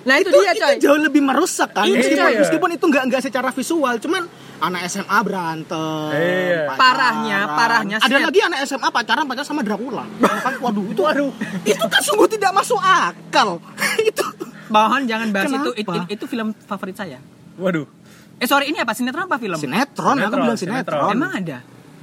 Nah 0.00 0.16
itu, 0.16 0.26
itu, 0.26 0.38
dia 0.38 0.52
itu 0.52 0.60
coy. 0.62 0.74
jauh 0.80 0.98
lebih 0.98 1.20
merusak 1.20 1.70
kan 1.70 1.84
Iya, 1.84 1.92
meskipun, 1.94 2.24
iya. 2.26 2.40
meskipun 2.40 2.70
itu 2.72 2.84
nggak 2.86 3.02
nggak 3.06 3.22
secara 3.22 3.48
visual 3.50 3.94
cuman 3.96 4.22
anak 4.58 4.80
SMA 4.86 5.18
berantem 5.20 6.08
Iya. 6.10 6.60
pacaran. 6.66 6.78
Parahnya, 6.78 7.38
parahnya 7.50 7.96
ada 7.98 8.16
lagi 8.18 8.40
anak 8.40 8.58
SMA 8.64 8.88
pacaran 8.88 9.24
pacaran 9.24 9.44
sama 9.46 9.60
Dracula 9.60 10.04
kan 10.44 10.54
waduh 10.58 10.84
itu 10.86 11.00
waduh 11.00 11.30
itu 11.62 11.84
kan 11.84 12.00
sungguh 12.00 12.28
tidak 12.28 12.50
masuk 12.50 12.78
akal 12.78 13.60
itu 14.02 14.24
Bahan 14.68 15.02
jangan 15.04 15.28
bahas 15.30 15.50
Kenapa? 15.50 15.66
itu, 15.66 15.82
itu, 15.82 15.98
itu 16.14 16.24
film 16.26 16.54
favorit 16.56 16.94
saya. 16.94 17.18
Waduh. 17.56 17.90
Eh 18.36 18.46
sorry 18.46 18.70
ini 18.70 18.78
apa 18.78 18.94
sinetron 18.94 19.26
apa 19.26 19.36
film? 19.36 19.58
sinetron 19.58 20.14
aku 20.14 20.30
Sinetron, 20.30 20.40
bilang 20.40 20.56
sinetron. 20.56 20.96
sinetron 20.96 21.12
Emang 21.12 21.32
ada. 21.34 21.58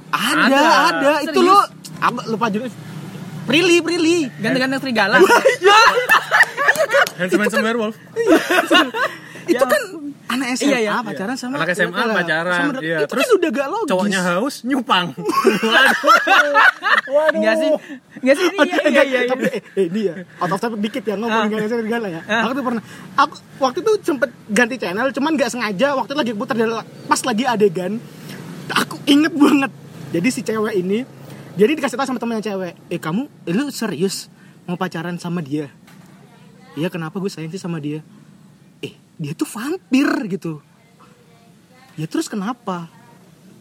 ada 0.08 0.44
Ada. 0.46 0.60
ada, 0.86 1.12
itu 1.24 1.40
lo 1.40 1.56
apa 1.98 2.20
lupa 2.28 2.46
judul 2.46 2.68
Prilly 3.48 3.80
Prilly 3.80 4.28
Ganteng-ganteng 4.36 4.80
serigala. 4.80 5.16
Handsome 7.18 7.40
Handsome 7.42 7.64
Werewolf. 7.64 7.96
itu 9.48 9.64
kan 9.64 9.82
anak 10.28 10.46
SMA 10.54 10.68
Iya, 10.68 10.78
iya. 10.78 10.94
pacaran 11.00 11.32
sama 11.34 11.56
Anak 11.56 11.72
SMA 11.72 11.88
Dracula. 11.90 12.14
pacaran, 12.14 12.60
Sama- 12.68 12.82
iya. 12.84 12.98
itu 13.00 13.08
Terus 13.08 13.24
kan 13.24 13.32
udah 13.34 13.48
gak 13.50 13.68
logis 13.68 13.88
Cowoknya 13.88 14.20
haus, 14.22 14.54
nyupang. 14.62 15.06
Enggak 17.34 17.54
sih? 17.56 17.70
Enggak 18.20 18.36
sih? 18.36 18.46
Iya, 18.52 18.62
iya, 18.62 18.78
iya, 18.84 19.02
iya. 19.02 19.20
Tapi 19.24 19.44
eh, 19.48 19.60
eh, 19.74 19.84
ini 19.88 20.00
ya, 20.04 20.14
out 20.36 20.52
of 20.52 20.60
topic 20.60 20.78
dikit 20.80 21.02
ya 21.02 21.16
ngomongin 21.16 21.48
Ah. 21.48 21.58
gak 21.58 21.70
serigala 21.70 22.06
ya. 22.08 22.20
Ah. 22.22 22.44
Aku 22.44 22.52
tuh 22.52 22.62
pernah, 22.62 22.82
aku 23.14 23.34
waktu 23.58 23.78
itu 23.80 23.92
sempet 24.04 24.30
ganti 24.46 24.76
channel, 24.76 25.08
cuman 25.10 25.30
nggak 25.32 25.48
sengaja 25.48 25.96
waktu 25.96 26.12
itu 26.12 26.18
lagi 26.18 26.32
putar 26.34 26.54
dari 26.54 26.72
pas 27.08 27.20
lagi 27.22 27.44
adegan, 27.44 27.92
aku 28.68 29.00
inget 29.06 29.32
banget. 29.32 29.72
Jadi 30.10 30.28
si 30.28 30.40
cewek 30.42 30.76
ini, 30.76 31.08
jadi 31.58 31.74
dikasih 31.74 31.98
tahu 31.98 32.06
sama 32.06 32.20
temennya 32.22 32.54
cewek, 32.54 32.78
eh 32.86 33.00
kamu, 33.02 33.26
eh, 33.44 33.54
lu 33.54 33.66
serius 33.74 34.30
mau 34.62 34.78
pacaran 34.78 35.18
sama 35.18 35.42
dia? 35.42 35.66
Iya 36.78 36.86
kenapa 36.86 37.18
gue 37.18 37.26
sayang 37.26 37.50
sih 37.50 37.58
sama 37.58 37.82
dia? 37.82 37.98
Eh 38.78 38.94
dia 39.18 39.34
tuh 39.34 39.48
vampir 39.50 40.06
gitu. 40.30 40.62
Ya 41.98 42.06
terus 42.06 42.30
kenapa? 42.30 42.86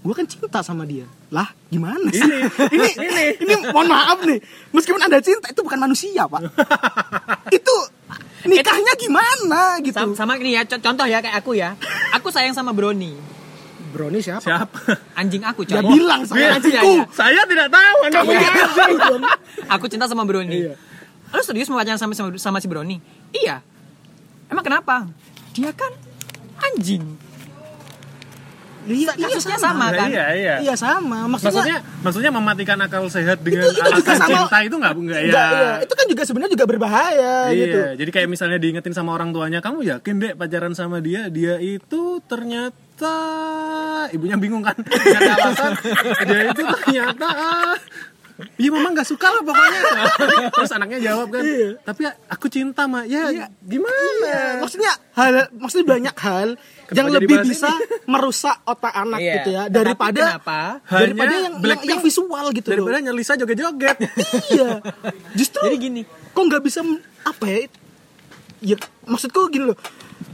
Gue 0.06 0.14
kan 0.14 0.30
cinta 0.30 0.62
sama 0.62 0.86
dia. 0.86 1.10
Lah 1.34 1.50
gimana 1.74 2.14
sih? 2.14 2.22
Ini, 2.22 2.46
ini, 2.78 2.90
ini, 3.02 3.24
ini 3.42 3.54
mohon 3.74 3.90
maaf 3.90 4.22
nih. 4.22 4.38
Meskipun 4.70 5.02
anda 5.02 5.18
cinta 5.18 5.50
itu 5.50 5.66
bukan 5.66 5.82
manusia 5.82 6.30
pak. 6.30 6.46
itu 7.58 7.76
nikahnya 8.46 8.94
gimana 9.02 9.82
gitu? 9.82 9.98
Sama, 9.98 10.14
sama 10.14 10.34
ini 10.38 10.54
ya, 10.54 10.70
co- 10.70 10.80
contoh 10.80 11.10
ya 11.10 11.18
kayak 11.26 11.42
aku 11.42 11.58
ya. 11.58 11.74
Aku 12.14 12.30
sayang 12.30 12.54
sama 12.54 12.78
Brony. 12.78 13.18
Brownie 13.98 14.22
siapa? 14.22 14.40
Siapa? 14.40 14.80
Anjing 15.16 15.42
aku, 15.42 15.62
Dia 15.64 15.82
coy. 15.82 15.90
bilang 15.92 16.22
saya 16.24 16.56
anjingku. 16.56 16.94
iya. 16.94 17.04
Saya 17.10 17.42
tidak 17.44 17.68
tahu 17.68 17.98
Anda 18.04 18.16
Kamu 18.16 18.30
punya 18.30 18.50
anjing. 18.54 19.22
Aku 19.68 19.86
cinta 19.88 20.06
sama 20.06 20.24
Brony. 20.24 20.54
Iya. 20.64 20.74
Lu 21.28 21.42
serius 21.42 21.68
mau 21.68 21.76
pacaran 21.76 21.98
sama, 21.98 22.14
sama, 22.14 22.30
sama 22.38 22.58
si 22.58 22.68
Brony? 22.68 23.02
Iya. 23.32 23.60
Emang 24.48 24.62
kenapa? 24.62 25.10
Dia 25.52 25.74
kan 25.74 25.92
anjing. 26.64 27.04
Iya, 28.88 29.12
iya 29.20 29.36
sama. 29.36 29.60
sama 29.60 29.86
kan? 29.92 30.08
Iya, 30.08 30.26
iya. 30.32 30.56
Iya 30.64 30.76
sama. 30.80 31.28
Maksudnya, 31.28 31.60
Maksudnya, 31.60 31.78
maksudnya 32.00 32.32
mematikan 32.32 32.80
akal 32.80 33.04
sehat 33.12 33.44
dengan 33.44 33.68
itu 33.68 33.76
juga 33.76 33.92
alasan 33.92 34.16
sama- 34.16 34.48
cinta 34.48 34.58
itu 34.64 34.76
nggak 34.80 34.94
nggak 34.96 35.20
ya? 35.20 35.28
Enggak, 35.28 35.50
iya. 35.52 35.72
Itu 35.84 35.94
kan 35.94 36.06
juga 36.08 36.22
sebenarnya 36.24 36.52
juga 36.56 36.66
berbahaya 36.66 37.36
Iya, 37.52 37.66
gitu. 37.68 37.80
jadi 38.00 38.10
kayak 38.16 38.28
misalnya 38.32 38.56
diingetin 38.56 38.96
sama 38.96 39.12
orang 39.12 39.36
tuanya, 39.36 39.60
kamu 39.60 39.84
yakin 39.84 40.16
dek 40.18 40.34
pacaran 40.40 40.72
sama 40.72 41.04
dia, 41.04 41.28
dia 41.28 41.60
itu 41.60 42.24
ternyata 42.24 42.80
ibunya 44.10 44.38
bingung 44.40 44.64
kan, 44.64 44.74
Nggak 44.80 45.20
ada 45.22 45.34
alasan, 45.38 45.72
dia 46.26 46.40
itu 46.50 46.62
ternyata 46.64 47.28
ah, 47.28 47.76
Iya 48.38 48.70
mama 48.70 48.94
nggak 48.94 49.10
suka 49.10 49.34
lah 49.34 49.42
pokoknya 49.42 49.80
Terus 50.54 50.70
anaknya 50.70 51.00
jawab 51.02 51.34
kan 51.34 51.42
Iya. 51.42 51.70
Tapi 51.82 52.06
aku 52.30 52.46
cinta 52.54 52.86
mah 52.86 53.02
Ya 53.10 53.50
gimana 53.66 53.98
Iya, 53.98 54.62
maksudnya 54.62 54.94
hal 55.18 55.50
maksudnya 55.58 55.86
banyak 55.90 56.16
hal 56.22 56.48
yang 56.94 57.10
jadi 57.10 57.18
lebih 57.18 57.38
bisa 57.50 57.66
merusak 58.06 58.62
otak 58.62 58.94
anak 58.94 59.20
Iya. 59.20 59.34
gitu 59.42 59.50
ya 59.58 59.64
daripada 59.68 60.38
kenapa? 60.38 60.62
daripada 60.86 61.34
Hanya 61.34 61.40
yang, 61.50 61.56
yang, 61.66 61.82
yang 61.98 62.00
visual 62.06 62.46
gitu 62.54 62.68
loh. 62.70 62.86
Daripada 62.86 62.98
nyelisa 63.04 63.34
joget-joget 63.36 63.98
iya. 64.54 64.70
Justru 65.34 65.66
Jadi 65.66 65.78
gini. 65.82 66.02
kok 66.06 66.44
nggak 66.46 66.62
bisa 66.62 66.86
apa 67.26 67.46
ya? 67.50 67.58
Ya 68.62 68.78
maksudku 69.04 69.50
gini 69.50 69.74
loh. 69.74 69.78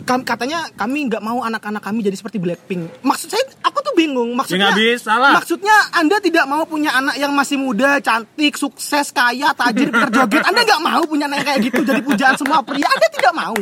Kam- 0.04 0.22
katanya 0.22 0.68
kami 0.74 1.08
nggak 1.08 1.20
mau 1.20 1.40
anak-anak 1.40 1.80
kami 1.80 2.00
jadi 2.02 2.13
seperti 2.13 2.36
Blackpink. 2.36 3.02
Maksud 3.02 3.28
saya 3.28 3.44
aku 3.62 3.80
tuh 3.80 3.94
bingung. 3.94 4.32
Maksudnya 4.34 4.60
Ya 4.60 4.68
nggak 4.70 4.80
bisa 4.92 5.13
lah. 5.16 5.34
Maksudnya 5.34 5.75
Anda 5.94 6.20
tidak 6.20 6.44
mau 6.44 6.63
punya 6.63 6.92
anak 6.92 7.16
yang 7.16 7.32
masih 7.32 7.56
muda, 7.56 8.00
cantik, 8.00 8.54
sukses, 8.54 9.10
kaya, 9.10 9.52
tajir, 9.54 9.88
terjoget. 9.90 10.44
Anda 10.44 10.62
nggak 10.62 10.82
mau 10.82 11.04
punya 11.04 11.25
anak 11.25 11.44
kayak 11.44 11.60
gitu 11.63 11.82
jadi 11.82 12.00
pujaan 12.00 12.36
semua 12.36 12.60
pria. 12.62 12.84
Anda 12.84 13.08
tidak 13.10 13.34
mau. 13.34 13.56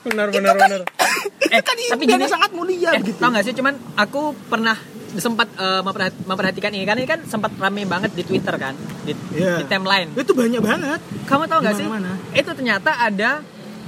Benar 0.00 0.26
itu 0.26 0.38
benar 0.38 0.54
kan, 0.56 0.68
benar 0.70 0.80
itu 1.44 1.50
Eh, 1.50 1.60
kan 1.60 1.76
tapi 1.76 2.04
gini- 2.06 2.24
sangat 2.24 2.50
mulia 2.50 2.90
Eh, 2.94 3.02
gitu. 3.02 3.18
tau 3.18 3.28
gak 3.28 3.42
sih 3.42 3.52
cuman 3.52 3.74
aku 3.94 4.32
pernah 4.46 4.72
sempat 5.12 5.50
memperhat- 5.82 6.16
memperhatikan 6.22 6.70
ini 6.70 6.84
kan 6.84 6.96
ini 6.96 7.04
kan 7.04 7.20
sempat 7.22 7.52
rame 7.54 7.84
banget 7.84 8.14
di 8.14 8.22
Twitter 8.22 8.54
kan 8.54 8.72
di, 9.02 9.12
Iya. 9.34 9.60
di 9.60 9.64
timeline. 9.66 10.08
Itu 10.14 10.32
banyak 10.32 10.56
banget. 10.58 11.00
Kamu 11.26 11.44
tahu 11.44 11.60
gak 11.60 11.74
sih? 11.74 11.84
Itu 12.32 12.50
ternyata 12.50 12.96
ada 12.96 13.42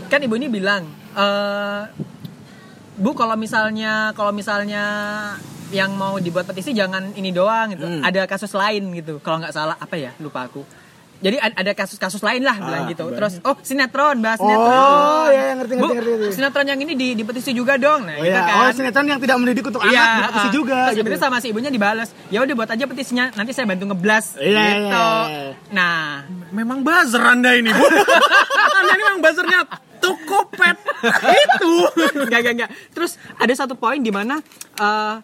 kan 0.06 0.20
ibu 0.20 0.34
ini 0.34 0.50
bilang 0.50 0.84
eh 1.14 1.82
Bu 2.94 3.12
kalau 3.12 3.34
misalnya 3.34 4.12
kalau 4.12 4.30
misalnya 4.30 4.84
yang 5.70 5.90
mau 5.92 6.16
dibuat 6.16 6.44
petisi 6.44 6.70
jangan 6.70 7.12
ini 7.12 7.30
doang 7.30 7.72
gitu. 7.72 7.82
Hmm. 7.82 8.00
Ada 8.00 8.24
kasus 8.26 8.52
lain 8.52 8.92
gitu. 8.92 9.16
Kalau 9.18 9.40
nggak 9.40 9.50
salah 9.50 9.74
apa 9.74 9.96
ya? 9.96 10.12
Lupa 10.18 10.44
aku. 10.44 10.60
Jadi 11.18 11.38
ad- 11.38 11.54
ada 11.54 11.70
kasus-kasus 11.72 12.18
lain 12.20 12.42
lah 12.42 12.58
bilang 12.58 12.84
gitu. 12.84 13.06
Terus 13.08 13.38
oh 13.40 13.54
sinetron 13.62 14.18
bahas 14.18 14.36
sinetron. 14.36 14.74
Oh, 14.74 15.26
ya 15.30 15.54
ngerti 15.54 15.72
Bu, 15.72 15.78
ngerti 15.78 15.94
ngerti. 15.94 16.10
ngerti. 16.18 16.34
sinetron 16.34 16.66
yang 16.66 16.78
ini 16.78 16.92
di, 16.92 17.08
dipetisi 17.14 17.50
juga 17.52 17.78
dong. 17.78 18.04
Nah, 18.04 18.18
Oh, 18.18 18.20
gitu 18.20 18.34
ya. 18.34 18.42
kan. 18.42 18.54
oh 18.58 18.70
sinetron 18.74 19.06
yang 19.06 19.20
tidak 19.22 19.36
mendidik 19.38 19.64
untuk 19.64 19.80
anak 19.80 19.94
Iya, 19.94 20.04
dipetisi 20.18 20.44
uh, 20.44 20.52
juga 20.52 20.78
Terus 20.84 20.96
gitu. 21.00 21.16
sama 21.16 21.36
si 21.38 21.46
ibunya 21.48 21.70
dibalas. 21.70 22.10
Ya 22.26 22.42
udah 22.42 22.54
buat 22.54 22.68
aja 22.68 22.84
petisinya, 22.84 23.30
nanti 23.32 23.54
saya 23.54 23.64
bantu 23.64 23.86
ngeblas 23.88 24.34
Iya, 24.36 24.62
gitu. 24.68 24.82
iya. 24.84 25.06
Nah, 25.70 26.26
Memang 26.50 26.82
buzzer 26.82 27.22
anda 27.22 27.54
ini 27.54 27.70
bu 27.70 27.86
Anda 28.76 28.92
ini 28.92 29.00
memang 29.00 29.20
buzzernya 29.22 29.60
Tokopet 30.02 30.76
Itu 31.46 31.72
enggak 32.18 32.40
enggak 32.40 32.54
enggak. 32.54 32.70
Terus 32.90 33.12
ada 33.34 33.52
satu 33.52 33.74
poin 33.74 33.98
di 33.98 34.10
mana 34.10 34.42
eh, 34.76 35.16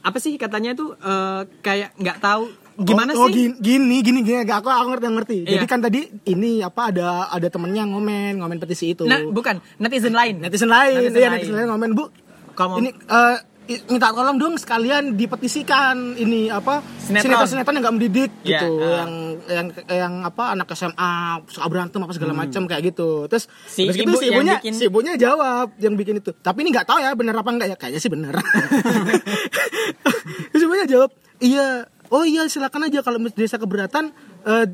apa 0.00 0.16
sih 0.16 0.34
katanya 0.34 0.72
tuh 0.72 0.96
eh, 0.96 1.42
kayak 1.60 1.94
nggak 1.94 2.18
tahu 2.18 2.50
gimana 2.78 3.12
oh, 3.12 3.24
oh, 3.24 3.28
sih? 3.28 3.52
gini 3.52 3.54
gini 3.60 3.96
gini 4.00 4.40
gini. 4.40 4.48
aku 4.48 4.64
aku 4.64 4.88
ngerti 4.90 5.06
ngerti 5.06 5.36
Iya. 5.38 5.50
jadi 5.52 5.66
kan 5.66 5.80
tadi 5.80 6.00
ini 6.26 6.60
apa 6.60 6.88
ada 6.88 7.08
ada 7.28 7.46
temennya 7.46 7.84
ngomen 7.84 8.40
ngomen 8.40 8.56
petisi 8.56 8.90
itu 8.90 9.04
Nah, 9.04 9.20
bukan 9.22 9.60
netizen 9.76 10.10
lain. 10.10 10.40
netizen 10.40 10.66
lain 10.66 10.96
Netizen 10.98 11.14
iya 11.14 11.28
lain. 11.28 11.36
netizen 11.36 11.54
lain 11.54 11.68
ngomen 11.68 11.90
bu 11.92 12.08
Kalau 12.50 12.68
mau- 12.70 12.78
ini 12.78 12.88
eh, 12.88 13.36
i- 13.36 13.42
minta 13.86 14.10
tolong 14.10 14.34
dong 14.34 14.54
sekalian 14.54 15.14
dipetisikan 15.14 15.94
ini 16.14 16.46
apa 16.46 16.82
Sinetron. 16.98 17.44
sinetron 17.44 17.74
yang 17.74 17.82
nggak 17.82 17.96
mendidik 17.96 18.30
Iya, 18.40 18.58
gitu 18.58 18.70
ah. 18.76 18.90
yang 18.96 19.12
yang 19.46 19.66
yang 19.86 20.14
apa 20.22 20.42
anak 20.50 20.68
SMA 20.70 21.12
suka 21.46 21.66
berantem 21.66 21.98
apa 21.98 22.10
segala 22.10 22.32
macam 22.32 22.64
kayak 22.64 22.82
gitu 22.88 23.26
terus 23.26 23.46
Hmm. 23.46 23.68
Si 23.68 23.82
terus 23.84 23.96
ibu 24.00 24.14
si 24.14 24.24
yang 24.24 24.34
ibunya 24.36 24.54
bikin- 24.56 24.74
si 24.74 24.84
ibunya 24.86 25.12
jawab 25.16 25.72
yang 25.76 25.94
bikin 25.94 26.18
itu 26.18 26.30
tapi 26.36 26.60
ini 26.60 26.70
nggak 26.70 26.84
tahu 26.84 26.98
ya 26.98 27.12
bener 27.12 27.32
apa 27.32 27.48
enggak 27.48 27.68
ya 27.68 27.76
kayaknya 27.76 27.98
sih 27.98 28.08
bener 28.08 28.34
terus 30.50 30.62
ibunya 30.62 30.86
jawab 30.86 31.10
iya 31.38 31.66
oh 32.08 32.22
iya 32.22 32.46
silakan 32.46 32.86
aja 32.86 33.00
kalau 33.00 33.18
desa 33.28 33.56
keberatan 33.56 34.10
eh, 34.44 34.66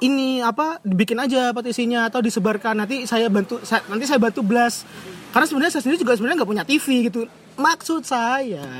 ini 0.00 0.38
apa 0.38 0.78
bikin 0.80 1.16
aja 1.16 1.50
petisinya 1.50 2.06
atau 2.06 2.20
disebarkan 2.20 2.76
nanti 2.76 3.04
saya 3.04 3.26
bantu 3.28 3.62
sa- 3.62 3.84
nanti 3.86 4.04
saya 4.04 4.18
bantu 4.18 4.42
blast 4.42 4.84
karena 5.34 5.46
sebenarnya 5.50 5.72
saya 5.74 5.82
sendiri 5.82 5.98
juga 6.06 6.14
sebenarnya 6.14 6.38
nggak 6.38 6.50
punya 6.54 6.64
TV 6.64 6.86
gitu 7.10 7.20
maksud 7.58 8.06
saya 8.06 8.62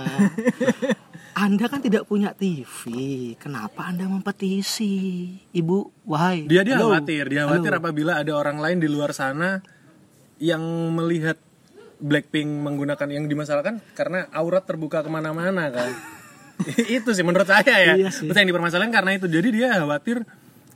Anda 1.34 1.66
kan 1.66 1.82
tidak 1.82 2.06
punya 2.06 2.30
TV. 2.30 2.86
Kenapa 3.42 3.90
Anda 3.90 4.06
mempetisi? 4.06 5.26
Ibu, 5.50 6.06
wahai. 6.06 6.46
Dia 6.46 6.62
dia 6.62 6.78
Halo. 6.78 6.94
khawatir, 6.94 7.26
dia 7.26 7.50
khawatir 7.50 7.74
Halo. 7.74 7.82
apabila 7.82 8.22
ada 8.22 8.32
orang 8.38 8.62
lain 8.62 8.78
di 8.78 8.86
luar 8.86 9.10
sana 9.10 9.58
yang 10.38 10.62
melihat 10.94 11.34
Blackpink 11.98 12.46
menggunakan 12.46 13.10
yang 13.10 13.26
dimasalahkan 13.26 13.82
karena 13.98 14.30
aurat 14.30 14.62
terbuka 14.62 15.02
ke 15.02 15.10
mana-mana 15.10 15.74
kan. 15.74 15.90
itu 17.02 17.10
sih 17.10 17.26
menurut 17.26 17.50
saya 17.50 17.82
ya. 17.82 17.94
Iya 17.98 18.10
sih. 18.14 18.30
Yang 18.30 18.54
dipermasalahkan 18.54 18.94
karena 18.94 19.18
itu. 19.18 19.26
Jadi 19.26 19.48
dia 19.50 19.74
khawatir 19.74 20.22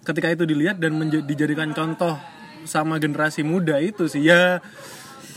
ketika 0.02 0.26
itu 0.26 0.42
dilihat 0.42 0.82
dan 0.82 0.98
dijadikan 1.22 1.70
contoh 1.70 2.18
sama 2.66 2.98
generasi 2.98 3.46
muda 3.46 3.78
itu 3.78 4.10
sih 4.10 4.26
ya 4.26 4.58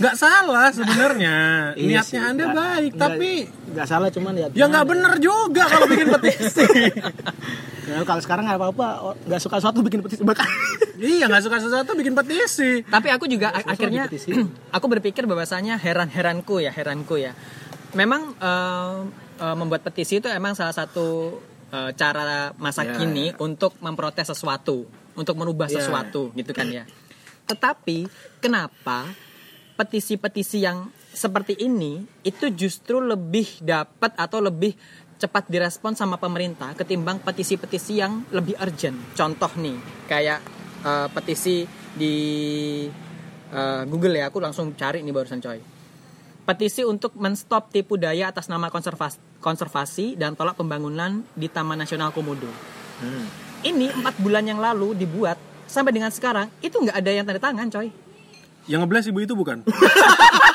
nggak 0.02 0.16
salah 0.16 0.68
sebenarnya 0.70 1.36
Iya 1.78 2.02
niatnya 2.02 2.04
sih, 2.04 2.18
anda 2.20 2.44
nggak- 2.44 2.58
baik 2.58 2.92
nggak- 2.92 3.02
tapi 3.08 3.32
nggak 3.72 3.88
salah 3.88 4.10
cuman 4.10 4.34
ya. 4.36 4.48
ya 4.52 4.66
nggak 4.68 4.86
bener 4.88 5.14
juga 5.18 5.64
kalau 5.64 5.86
bikin 5.86 6.08
petisi 6.10 6.66
Ya, 7.82 8.08
kalau 8.08 8.22
sekarang 8.22 8.46
nggak 8.46 8.56
apa-apa, 8.56 8.88
oh, 9.04 9.16
nggak 9.20 9.42
suka 9.42 9.58
sesuatu 9.58 9.82
bikin 9.82 10.00
petisi 10.00 10.22
bahkan. 10.22 10.48
iya 11.02 11.28
nggak 11.28 11.44
suka 11.44 11.58
sesuatu 11.60 11.92
bikin 11.92 12.14
petisi 12.14 12.86
Tapi 12.86 13.10
aku 13.10 13.26
juga 13.26 13.52
a- 13.52 13.68
akhirnya 13.68 14.08
aku 14.78 14.86
berpikir 14.88 15.26
bahwasanya 15.26 15.76
heran-heranku 15.76 16.62
ya, 16.62 16.72
heranku 16.72 17.20
ya. 17.20 17.36
Memang 17.92 18.32
eh, 18.34 18.96
eh, 19.40 19.56
membuat 19.58 19.84
petisi 19.84 20.18
itu 20.18 20.30
emang 20.30 20.54
salah 20.54 20.72
satu 20.72 21.36
eh, 21.68 21.92
cara 21.92 22.56
masa 22.56 22.86
Ya. 22.86 22.96
kini 22.96 23.36
untuk 23.36 23.76
memprotes 23.78 24.30
sesuatu, 24.30 24.88
untuk 25.12 25.36
merubah 25.36 25.68
Ya. 25.68 25.82
sesuatu 25.82 26.32
gitu 26.32 26.54
kan 26.54 26.70
ya. 26.70 26.86
Tetapi 27.44 28.08
kenapa 28.40 29.10
petisi-petisi 29.82 30.62
yang 30.62 30.94
seperti 31.10 31.58
ini 31.58 32.06
itu 32.22 32.54
justru 32.54 33.02
lebih 33.02 33.66
dapat 33.66 34.14
atau 34.14 34.38
lebih 34.38 34.78
cepat 35.18 35.50
direspon 35.50 35.98
sama 35.98 36.22
pemerintah 36.22 36.78
ketimbang 36.78 37.18
petisi-petisi 37.26 37.98
yang 37.98 38.30
lebih 38.30 38.62
urgent. 38.62 39.18
Contoh 39.18 39.50
nih, 39.58 39.78
kayak 40.06 40.40
eh, 40.86 41.08
petisi 41.10 41.66
di 41.98 42.16
eh, 43.50 43.84
Google 43.90 44.22
ya, 44.22 44.30
aku 44.30 44.38
langsung 44.38 44.78
cari 44.78 45.02
nih 45.02 45.14
barusan 45.14 45.42
coy. 45.42 45.58
Petisi 46.46 46.86
untuk 46.86 47.18
menstop 47.18 47.74
tipu 47.74 47.98
daya 47.98 48.30
atas 48.30 48.50
nama 48.50 48.70
konservasi, 48.70 49.42
konservasi 49.42 50.14
dan 50.18 50.38
tolak 50.38 50.58
pembangunan 50.58 51.26
di 51.34 51.50
Taman 51.50 51.82
Nasional 51.82 52.14
Komodo. 52.14 52.50
Ini 53.62 53.94
empat 53.98 54.22
bulan 54.22 54.46
yang 54.46 54.58
lalu 54.58 54.94
dibuat 54.98 55.38
sampai 55.70 55.94
dengan 55.94 56.10
sekarang 56.10 56.50
itu 56.66 56.78
nggak 56.82 56.98
ada 56.98 57.12
yang 57.14 57.26
tanda 57.26 57.42
tangan 57.42 57.70
coy. 57.70 58.01
Yang 58.70 58.86
ngebles 58.86 59.10
ibu 59.10 59.20
itu 59.24 59.34
bukan 59.34 59.64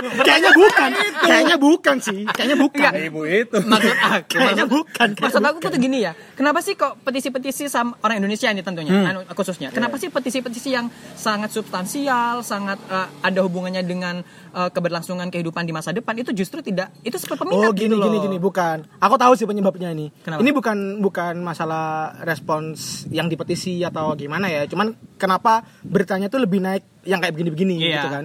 kayaknya 0.00 0.52
bukan, 0.52 0.90
kayaknya 1.20 1.56
bukan 1.56 1.96
sih, 1.98 2.20
kayaknya 2.26 2.56
bukan. 2.56 2.90
Enggak. 2.90 3.06
ibu 3.06 3.20
itu 3.22 3.56
maksud 3.60 3.96
aku 3.96 4.24
Kayaknya 4.30 4.66
bukan, 4.66 5.08
kayaknya 5.08 5.22
maksud 5.22 5.42
aku 5.42 5.58
tuh 5.62 5.70
gini 5.76 5.98
ya 6.00 6.12
kenapa 6.32 6.58
sih 6.58 6.74
kok 6.74 7.00
petisi-petisi 7.00 7.66
sama 7.66 7.96
orang 8.00 8.18
Indonesia 8.18 8.48
ini 8.48 8.60
tentunya 8.60 8.88
Hmm. 8.90 9.06
anu, 9.06 9.20
khususnya 9.30 9.68
kenapa 9.70 9.96
sih 9.96 10.08
petisi-petisi 10.08 10.70
yang 10.70 10.86
sangat 11.14 11.50
substansial 11.50 12.40
sangat 12.40 12.80
eh, 12.86 13.08
ada 13.20 13.40
hubungannya 13.40 13.82
dengan 13.82 14.20
eh, 14.50 14.68
keberlangsungan 14.68 15.28
kehidupan 15.28 15.62
di 15.62 15.70
masa 15.70 15.90
depan 15.90 16.16
itu 16.16 16.32
justru 16.32 16.60
tidak 16.60 16.90
itu 17.00 17.14
seperti 17.14 17.40
peminat 17.40 17.60
Oh 17.60 17.70
gini 17.70 17.92
gitu 17.92 18.00
gini 18.00 18.16
loh. 18.16 18.24
gini 18.24 18.36
bukan. 18.36 18.78
Aku 18.98 19.14
tahu 19.14 19.32
sih 19.34 19.44
penyebabnya 19.44 19.90
ini. 19.90 20.10
Kenapa? 20.18 20.40
Ini 20.40 20.50
bukan 20.50 20.78
bukan 20.98 21.34
masalah 21.40 21.86
respons 22.20 22.80
yang 23.08 23.26
dipetisi 23.26 23.80
atau 23.80 24.12
gimana 24.12 24.46
ya. 24.46 24.64
Cuman 24.64 24.90
kenapa 25.16 25.62
beritanya 25.80 26.26
tuh 26.26 26.40
lebih 26.40 26.58
naik 26.58 26.82
yang 27.02 27.18
kayak 27.18 27.32
begini-begini 27.32 27.74
Iya. 27.78 27.92
gitu 27.94 28.08
kan? 28.08 28.24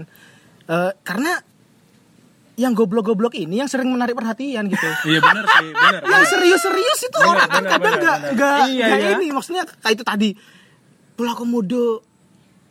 Eh, 0.65 0.91
karena 1.01 1.31
yang 2.55 2.71
goblok-goblok 2.71 3.35
ini 3.35 3.59
yang 3.59 3.67
sering 3.67 3.87
menarik 3.87 4.15
perhatian 4.15 4.65
gitu. 4.65 4.87
iya 5.11 5.19
benar 5.19 5.43
sih 5.43 5.67
benar. 5.69 6.01
Yang 6.01 6.23
serius-serius 6.31 6.99
itu 7.03 7.17
Bener, 7.17 7.29
orang 7.29 7.49
bener, 7.49 7.69
kadang 7.69 7.95
nggak 7.97 8.17
nggak 8.31 8.57
Iya, 8.69 8.85
nggak 8.85 8.99
ya. 9.01 9.09
ini 9.13 9.25
maksudnya 9.29 9.63
kayak 9.79 9.93
itu 9.93 10.03
tadi. 10.03 10.29
Pulau 11.13 11.31
komodo 11.31 12.03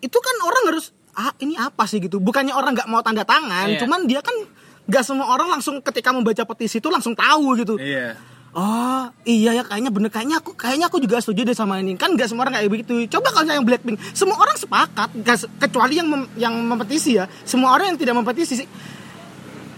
itu 0.00 0.18
kan 0.18 0.36
orang 0.40 0.62
harus 0.68 0.92
ah 1.14 1.32
ini 1.38 1.54
apa 1.54 1.84
sih? 1.84 1.96
gitu. 1.98 2.16
Bukannya 2.16 2.52
orang 2.52 2.72
nggak 2.72 2.88
mau 2.88 3.00
tanda 3.00 3.22
tangan 3.22 3.68
Iya. 3.68 3.80
cuman 3.80 4.00
dia 4.04 4.20
kan 4.20 4.32
nggak 4.84 5.00
semua 5.00 5.28
orang 5.28 5.48
langsung 5.48 5.80
ketika 5.80 6.12
membaca 6.12 6.44
petisi 6.44 6.76
itu 6.76 6.88
langsung 6.88 7.12
tahu 7.12 7.52
gitu. 7.54 7.76
Iya. 7.76 8.16
Oh 8.54 9.04
iya 9.24 9.50
ya 9.52 9.62
kayaknya 9.62 9.90
bener. 9.90 10.08
Kayaknya 10.08 10.38
aku 10.38 10.54
kayaknya 10.54 10.86
aku 10.86 10.96
juga 10.96 11.18
setuju 11.18 11.42
deh 11.42 11.52
sama 11.52 11.76
ini. 11.76 11.92
Kan 11.94 12.14
nggak 12.14 12.28
semua 12.28 12.46
orang 12.46 12.56
kayak 12.56 12.70
begitu. 12.70 12.94
Coba 13.10 13.32
kalau 13.32 13.50
yang 13.50 13.64
Blackpink 13.64 13.98
semua 14.12 14.36
orang 14.36 14.54
sepakat 14.54 15.10
se- 15.34 15.50
kecuali 15.58 15.98
yang 15.98 16.06
mem- 16.06 16.30
yang 16.36 16.54
mempetisi 16.56 17.16
ya. 17.16 17.28
Semua 17.42 17.74
orang 17.74 17.92
yang 17.92 17.98
tidak 17.98 18.14
mempetisi 18.14 18.54
sih 18.56 18.68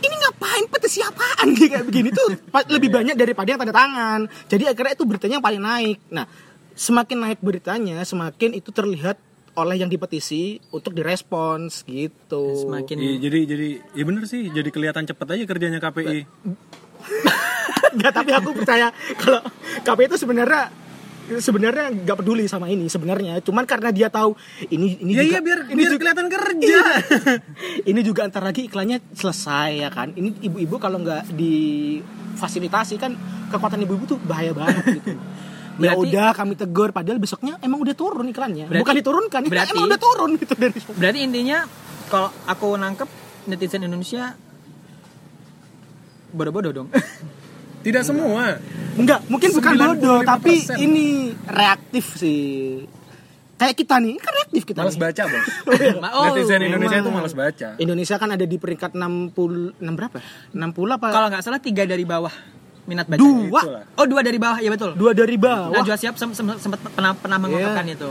ini 0.07 0.17
ngapain? 0.17 0.65
Petisi 0.71 1.03
apaan 1.03 1.49
kayak 1.59 1.85
begini 1.87 2.15
tuh 2.15 2.39
lebih 2.71 2.91
banyak 2.91 3.17
daripada 3.19 3.49
yang 3.51 3.61
tanda 3.61 3.75
tangan. 3.75 4.21
Jadi 4.47 4.65
akhirnya 4.71 4.95
itu 4.95 5.05
beritanya 5.05 5.35
yang 5.39 5.47
paling 5.47 5.63
naik. 5.63 5.99
Nah 6.15 6.27
semakin 6.77 7.19
naik 7.25 7.41
beritanya 7.41 8.05
semakin 8.07 8.55
itu 8.55 8.71
terlihat 8.71 9.19
oleh 9.57 9.81
yang 9.81 9.89
dipetisi 9.89 10.61
untuk 10.69 10.93
direspons 10.93 11.81
gitu. 11.89 12.69
Semakin 12.69 13.01
Iya, 13.01 13.15
jadi 13.29 13.41
jadi 13.49 13.69
ya 13.97 14.05
bener 14.05 14.29
sih. 14.29 14.53
Jadi 14.53 14.69
kelihatan 14.69 15.09
cepet 15.09 15.27
aja 15.27 15.45
kerjanya 15.49 15.81
KPI 15.81 16.29
Nggak, 17.97 18.13
tapi 18.13 18.31
aku 18.37 18.51
percaya 18.53 18.93
kalau 19.17 19.41
KPI 19.81 20.07
itu 20.13 20.17
sebenarnya 20.21 20.69
sebenarnya 21.29 21.91
nggak 21.93 22.17
peduli 22.17 22.45
sama 22.45 22.67
ini 22.67 22.87
sebenarnya. 22.87 23.39
Cuman 23.41 23.63
karena 23.63 23.91
dia 23.91 24.09
tahu 24.09 24.35
ini 24.67 24.99
ini 24.99 25.13
ya 25.13 25.21
juga 25.21 25.29
iya 25.29 25.41
biar 25.41 25.59
ini 25.65 25.75
biar 25.75 25.91
juga- 25.91 26.01
kelihatan 26.03 26.27
kerja. 26.29 26.55
Iya. 26.67 26.85
ini 27.85 28.01
juga 28.01 28.21
antar 28.23 28.43
lagi 28.43 28.65
iklannya 28.65 28.99
selesai 29.11 29.71
ya 29.77 29.89
kan? 29.89 30.11
Ini 30.11 30.43
ibu-ibu 30.43 30.77
kalau 30.77 30.99
nggak 30.99 31.31
difasilitasi 31.31 32.95
kan 32.97 33.13
kekuatan 33.49 33.83
ibu-ibu 33.83 34.05
tuh 34.07 34.19
bahaya 34.21 34.51
banget 34.51 34.85
gitu. 34.97 35.13
Ya 35.77 35.93
Berarti- 35.93 36.09
udah 36.09 36.29
kami 36.33 36.55
tegur 36.55 36.89
padahal 36.89 37.21
besoknya 37.21 37.61
emang 37.61 37.77
udah 37.79 37.93
turun 37.93 38.25
iklannya. 38.25 38.65
Berarti- 38.65 38.81
bukan 38.81 38.95
diturunkan 38.97 39.41
iklan 39.43 39.53
berarti- 39.53 39.73
emang 39.73 39.87
udah 39.87 40.01
turun 40.01 40.31
gitu 40.35 40.55
dari 40.55 40.73
berarti 40.91 41.19
intinya 41.21 41.59
kalau 42.07 42.33
aku 42.47 42.67
nangkep 42.73 43.09
netizen 43.45 43.85
Indonesia 43.85 44.33
bodoh-bodoh 46.29 46.73
dong 46.73 46.89
tidak 47.87 48.03
semua 48.03 48.59
enggak 48.95 49.23
mungkin 49.29 49.51
bukan 49.53 49.73
bodoh 49.77 50.19
95%. 50.21 50.27
tapi 50.27 50.53
ini 50.77 51.07
reaktif 51.47 52.05
sih 52.13 52.83
kayak 53.55 53.73
kita 53.75 53.97
nih 53.97 54.19
kan 54.19 54.33
reaktif 54.35 54.63
kita 54.65 54.83
malas 54.83 54.95
nih. 54.95 55.03
baca 55.07 55.23
bos 55.25 55.47
Oh, 56.17 56.25
netizen 56.29 56.61
Indonesia 56.61 56.99
itu 56.99 57.11
malas 57.11 57.33
baca 57.33 57.69
Indonesia 57.79 58.17
kan 58.17 58.29
ada 58.29 58.43
di 58.43 58.57
peringkat 58.57 58.93
60 58.93 59.79
6 59.79 59.87
berapa? 59.93 60.19
60 60.51 60.59
apa? 60.93 61.07
kalau 61.09 61.27
nggak 61.31 61.41
salah 61.41 61.57
tiga 61.59 61.83
dari 61.85 62.03
bawah 62.03 62.33
minat 62.85 63.07
baca 63.07 63.19
Dua. 63.19 63.61
Itulah. 63.61 63.85
oh 63.95 64.07
dua 64.07 64.21
dari 64.21 64.37
bawah 64.37 64.59
ya 64.59 64.69
betul 64.69 64.93
Dua 64.93 65.11
dari 65.11 65.35
bawah. 65.37 65.73
Najwa 65.73 65.97
Siap 65.97 66.15
sem- 66.15 66.31
sem- 66.33 66.55
sempat 66.57 66.79
pernah 66.85 67.13
pernah 67.13 67.39
mengungkapkan 67.39 67.87
itu 67.89 68.11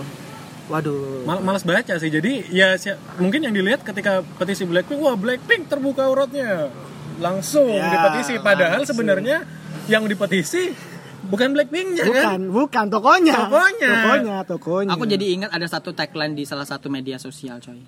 Waduh. 0.65 1.21
Mal 1.23 1.39
malas 1.39 1.61
baca 1.61 1.93
sih 1.93 2.09
jadi 2.09 2.41
ya 2.49 2.73
si- 2.75 2.91
mungkin 3.15 3.39
yang 3.39 3.53
dilihat 3.53 3.81
ketika 3.81 4.19
petisi 4.35 4.63
Blackpink 4.63 4.97
wah 4.97 5.13
Blackpink 5.13 5.67
terbuka 5.67 6.03
auratnya 6.03 6.73
langsung 7.15 7.69
Ya, 7.69 7.87
dipetisi 7.87 8.41
padahal 8.41 8.81
langsung. 8.81 8.97
sebenarnya 8.97 9.45
yang 9.85 10.03
dipetisi 10.05 10.73
bukan 11.25 11.53
Blackpinknya 11.53 12.03
kan 12.03 12.09
Bukan, 12.09 12.39
bukan 12.51 12.85
tokonya. 12.87 13.35
Tokonya. 13.35 13.89
Tokonya, 13.89 14.35
tokonya. 14.45 14.91
Aku 14.93 15.03
jadi 15.05 15.25
ingat 15.31 15.49
ada 15.49 15.65
satu 15.65 15.89
tagline 15.91 16.33
di 16.33 16.45
salah 16.45 16.65
satu 16.65 16.85
media 16.87 17.17
sosial, 17.17 17.57
coy. 17.57 17.81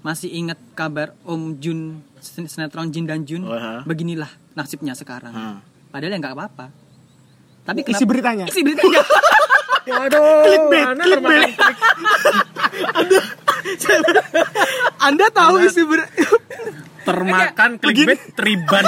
Masih 0.00 0.30
ingat 0.30 0.60
kabar 0.72 1.16
Om 1.24 1.58
Jun 1.58 1.80
sin- 2.20 2.46
sinetron 2.46 2.92
Jin 2.92 3.08
dan 3.08 3.24
Jun? 3.24 3.42
Wah. 3.42 3.82
Beginilah 3.82 4.28
nasibnya 4.52 4.94
sekarang. 4.94 5.32
Hah. 5.32 5.58
Padahal 5.90 6.12
ya 6.12 6.18
nggak 6.20 6.34
apa-apa. 6.36 6.66
Tapi 7.66 7.82
Isi 7.82 8.06
beritanya? 8.06 8.46
Isi 8.46 8.62
beritanya. 8.62 9.02
Waduh, 9.86 10.42
Clickbait, 10.42 10.82
Anda 10.82 11.04
clickbait. 11.06 11.46
termakan, 11.46 11.70
Anda 14.98 15.26
tahu 15.30 15.62
isi 15.62 15.86
ber 15.86 16.10
termakan 17.06 17.78
clickbait 17.78 18.34
Triban 18.34 18.82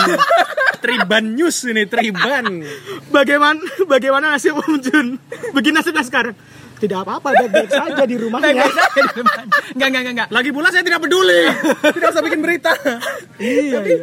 Triban 0.82 1.38
News 1.38 1.62
ini 1.70 1.86
Triban 1.86 2.66
bagaimana 3.14 3.62
bagaimana 3.86 4.34
nasib 4.34 4.58
Om 4.58 4.74
Jun? 4.82 5.22
Begini 5.54 5.78
nasibnya 5.78 6.02
sekarang. 6.02 6.34
Tidak 6.78 6.94
apa-apa, 6.94 7.34
baik-baik 7.34 7.74
saja 7.74 8.06
di 8.06 8.14
rumahnya. 8.14 8.54
Enggak, 8.54 8.70
enggak, 9.74 10.00
enggak, 10.02 10.14
enggak. 10.14 10.28
lagi 10.30 10.50
pula 10.54 10.70
saya 10.70 10.86
tidak 10.86 11.02
peduli 11.02 11.50
tidak 11.94 12.08
usah 12.14 12.22
bikin 12.22 12.38
berita 12.38 12.70
iya, 13.42 13.82
iya. 13.82 13.98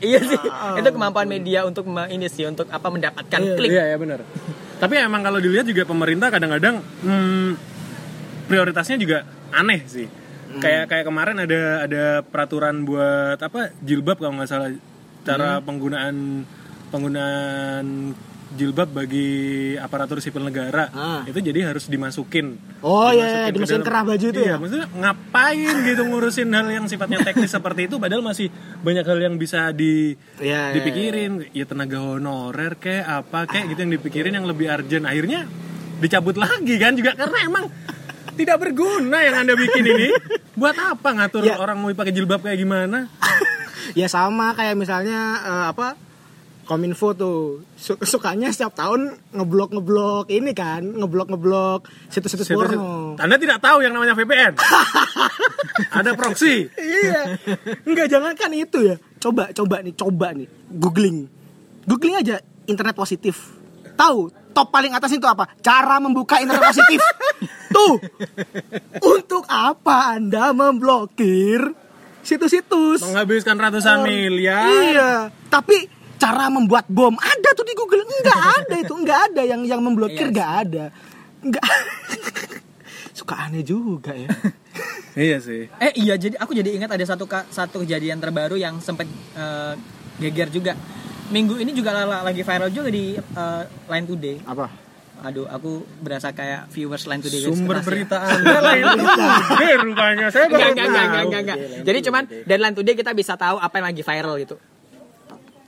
Iya 0.00 0.20
sih. 0.24 0.40
Itu 0.80 0.88
kemampuan 0.92 1.28
media 1.28 1.64
untuk 1.64 1.88
ini 1.88 2.28
sih 2.28 2.44
untuk 2.44 2.68
apa 2.68 2.88
mendapatkan 2.92 3.40
klik. 3.56 3.72
iya 3.72 3.92
ya 3.92 3.96
benar 3.96 4.20
tapi 4.80 4.96
emang 4.96 5.20
kalau 5.20 5.36
dilihat 5.36 5.68
juga 5.68 5.84
pemerintah 5.84 6.32
kadang-kadang 6.32 6.80
hmm, 6.80 7.50
prioritasnya 8.48 8.96
juga 8.96 9.28
aneh 9.52 9.84
sih. 9.84 10.08
Kayak 10.50 10.90
kayak 10.90 11.04
kemarin 11.06 11.36
ada 11.46 11.86
ada 11.86 12.04
peraturan 12.26 12.82
buat 12.82 13.38
apa 13.38 13.70
jilbab 13.84 14.18
kalau 14.18 14.40
nggak 14.40 14.50
salah. 14.50 14.72
Cara 15.22 15.60
penggunaan 15.62 16.42
penggunaan 16.90 18.16
jilbab 18.50 18.90
bagi 18.90 19.28
aparatur 19.74 20.18
sipil 20.18 20.42
negara 20.42 20.90
Ah. 20.90 21.22
itu 21.22 21.38
jadi 21.38 21.66
harus 21.66 21.86
dimasukin. 21.86 22.58
Oh 22.80 23.08
iya, 23.08 23.46
ke 23.46 23.54
dimasukin 23.54 23.80
kerah 23.80 24.02
baju 24.02 24.26
itu 24.26 24.36
iya, 24.36 24.50
ya. 24.50 24.56
maksudnya 24.56 24.86
ngapain 24.90 25.74
gitu 25.84 26.02
ngurusin 26.02 26.50
hal 26.50 26.66
yang 26.66 26.84
sifatnya 26.84 27.22
teknis 27.22 27.48
seperti 27.48 27.86
itu 27.86 27.96
padahal 27.96 28.20
masih 28.20 28.50
banyak 28.80 29.02
hal 29.02 29.18
yang 29.20 29.34
bisa 29.34 29.70
di 29.70 30.18
Iya, 30.36 30.70
iya, 30.70 30.74
dipikirin. 30.74 31.46
Ya 31.50 31.64
tenaga 31.64 31.98
honorer 32.00 32.74
kayak 32.74 33.06
apa 33.06 33.46
kayak 33.46 33.70
gitu 33.70 33.80
yang 33.80 33.92
dipikirin 33.94 34.32
yang 34.32 34.44
lebih 34.44 34.66
urgent. 34.66 35.04
Akhirnya 35.04 35.46
dicabut 35.98 36.34
lagi 36.34 36.74
kan 36.76 36.92
juga 36.92 37.14
karena 37.14 37.38
emang 37.44 37.64
tidak 38.32 38.56
berguna 38.58 39.20
yang 39.20 39.36
anda 39.38 39.54
bikin 39.54 39.84
ini. 39.84 40.08
Buat 40.52 40.74
apa 40.76 41.08
ngatur 41.14 41.44
Ya. 41.44 41.54
orang 41.54 41.76
mau 41.76 41.90
pakai 41.90 42.10
jilbab 42.10 42.40
kayak 42.40 42.58
gimana? 42.58 43.06
Ya 43.90 44.06
sama 44.06 44.54
kayak 44.54 44.74
misalnya 44.74 45.18
eh, 45.40 45.64
apa 45.68 45.98
Kominfo 46.70 47.10
tuh 47.12 47.38
su- 47.74 47.98
sukanya 47.98 48.46
setiap 48.48 48.70
tahun 48.72 49.10
ngeblok 49.32 49.74
ngeblok 49.74 50.30
ini 50.30 50.54
kan 50.54 50.86
ngeblok 50.86 51.26
ngeblok 51.28 51.80
situs-situs 52.06 52.46
Situs- 52.46 52.70
porno. 52.70 53.18
anda 53.18 53.34
tidak 53.34 53.58
tahu 53.58 53.82
yang 53.82 53.90
namanya 53.90 54.14
VPN 54.14 54.54
ada 55.98 56.14
proxy 56.14 56.70
iya. 56.70 57.34
Enggak 57.82 58.06
jangan 58.06 58.32
kan 58.34 58.50
itu 58.52 58.78
ya. 58.84 58.96
Coba 59.18 59.50
coba 59.50 59.82
nih, 59.82 59.92
coba 59.92 60.30
nih 60.30 60.46
googling. 60.70 61.26
Googling 61.82 62.16
aja 62.16 62.38
internet 62.64 62.94
positif. 62.94 63.50
Tahu 63.92 64.18
top 64.50 64.70
paling 64.70 64.92
atas 64.92 65.10
itu 65.10 65.24
apa? 65.24 65.50
Cara 65.58 65.98
membuka 65.98 66.38
internet 66.38 66.62
positif. 66.64 67.00
Tuh. 67.74 67.98
Untuk 69.00 69.44
apa 69.46 70.14
Anda 70.14 70.52
memblokir 70.52 71.60
situs-situs? 72.20 73.00
menghabiskan 73.02 73.56
ratusan 73.56 74.02
miliar 74.02 74.64
Iya, 74.66 75.12
tapi 75.48 75.88
cara 76.20 76.46
membuat 76.46 76.84
bom 76.86 77.16
ada 77.16 77.48
tuh 77.52 77.64
di 77.64 77.72
Google. 77.72 78.04
Enggak 78.04 78.40
ada 78.60 78.74
itu, 78.76 78.92
enggak 78.94 79.20
ada 79.26 79.42
yang 79.42 79.60
yang 79.64 79.80
memblokir 79.80 80.20
Iya 80.20 80.30
enggak 80.30 80.50
ada. 80.62 80.84
Enggak. 81.40 81.64
Suka 83.18 83.48
aneh 83.48 83.62
juga 83.62 84.12
ya. 84.12 84.28
iya 85.18 85.42
sih 85.42 85.66
Eh 85.76 85.92
iya 85.98 86.14
jadi 86.14 86.38
aku 86.38 86.54
jadi 86.54 86.70
ingat 86.70 86.94
ada 86.94 87.02
satu 87.02 87.26
satu 87.26 87.82
kejadian 87.82 88.16
terbaru 88.16 88.54
yang 88.54 88.78
sempat 88.78 89.08
eh, 89.34 89.74
geger 90.18 90.48
juga. 90.48 90.72
Minggu 91.30 91.56
ini 91.56 91.70
juga 91.70 91.94
la- 91.96 92.22
lagi 92.22 92.42
viral 92.42 92.68
juga 92.68 92.88
di 92.88 93.16
eh, 93.16 93.62
Line 93.86 94.06
Today. 94.06 94.36
Apa? 94.44 94.66
Aduh, 95.20 95.44
aku 95.44 95.84
berasa 96.00 96.32
kayak 96.32 96.72
viewers 96.72 97.04
Line 97.04 97.20
Today 97.20 97.40
guys, 97.42 97.52
sumber 97.52 97.76
ya. 97.76 97.84
berita 97.84 98.16
anda 98.24 98.56
Eh, 99.60 99.76
rupanya 99.78 100.32
saya 100.32 100.48
baru 100.48 100.72
Enggak, 100.72 100.72
enggak, 100.72 100.86
enggak, 100.86 101.04
tahu. 101.04 101.04
enggak, 101.04 101.22
enggak, 101.22 101.40
enggak. 101.60 101.84
Jadi 101.84 101.98
cuman 102.00 102.22
dari 102.46 102.60
Line 102.60 102.76
Today 102.76 102.94
kita 102.96 103.10
bisa 103.12 103.34
tahu 103.36 103.56
apa 103.56 103.74
yang 103.76 103.86
lagi 103.88 104.00
viral 104.00 104.34
gitu. 104.38 104.56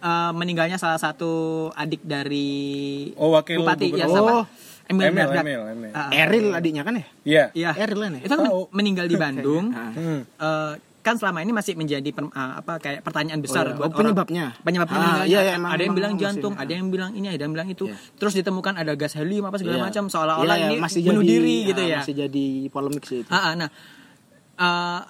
Eh, 0.03 0.33
meninggalnya 0.35 0.75
salah 0.75 0.99
satu 0.99 1.31
adik 1.73 2.03
dari 2.03 3.07
Oh, 3.15 3.31
wakil 3.31 3.63
bupati 3.63 3.95
ya 3.95 4.05
Oh. 4.05 4.11
sama 4.11 4.33
Emil 4.85 5.09
Emil, 5.09 5.23
Dardak. 5.25 5.43
Emil, 5.47 5.61
Emil. 5.69 5.91
Ah, 5.95 6.01
ah. 6.01 6.09
Eril 6.13 6.47
adiknya 6.51 6.83
kan 6.83 6.95
ya? 6.95 7.07
Iya. 7.23 7.45
Iya. 7.55 7.71
Eril 7.79 7.99
kan 8.01 8.11
ya? 8.13 8.21
Itu 8.21 8.35
kan 8.35 8.45
Tahu. 8.45 8.61
meninggal 8.75 9.07
di 9.07 9.15
Bandung. 9.23 9.71
Hmm. 9.71 10.27
Eh, 10.27 10.73
kan 11.01 11.15
selama 11.15 11.39
ini 11.41 11.51
masih 11.51 11.75
menjadi 11.75 12.11
per- 12.11 12.31
ah, 12.33 12.59
apa 12.59 12.79
kayak 12.79 13.01
pertanyaan 13.01 13.39
besar 13.39 13.63
iya. 13.65 13.75
buat 13.75 13.91
Oh, 13.91 13.97
penyebabnya? 13.97 14.47
orang, 14.51 14.65
penyebab 14.65 14.87
Ah, 14.87 14.93
meninggalnya. 14.93 15.23
iya, 15.25 15.39
iya, 15.41 15.53
emang- 15.55 15.71
ada 15.71 15.79
yang 15.79 15.87
emang 15.87 15.95
bilang 15.97 16.15
jantung, 16.17 16.55
ada 16.57 16.73
yang 16.73 16.87
bilang 16.89 17.11
ini, 17.13 17.27
ada 17.29 17.39
yang 17.41 17.53
bilang 17.53 17.69
itu. 17.69 17.85
Iya. 17.87 17.97
Terus 18.17 18.33
ditemukan 18.35 18.75
ada 18.75 18.93
gas 18.93 19.15
helium 19.15 19.45
apa 19.45 19.57
segala 19.57 19.77
Iya. 19.77 19.85
macam 19.87 20.05
seolah-olah 20.09 20.57
Iya, 20.57 20.67
ini 20.69 20.77
masih 20.79 21.01
bunuh 21.01 21.23
jadi, 21.23 21.31
diri 21.33 21.57
gitu 21.65 21.83
ya. 21.85 21.99
Masih 22.03 22.15
jadi 22.19 22.47
polemik 22.69 23.05
sih 23.05 23.23
itu. 23.23 23.31
Ah, 23.31 23.39
ah, 23.39 23.53
nah, 23.57 23.69
eh, 24.57 25.01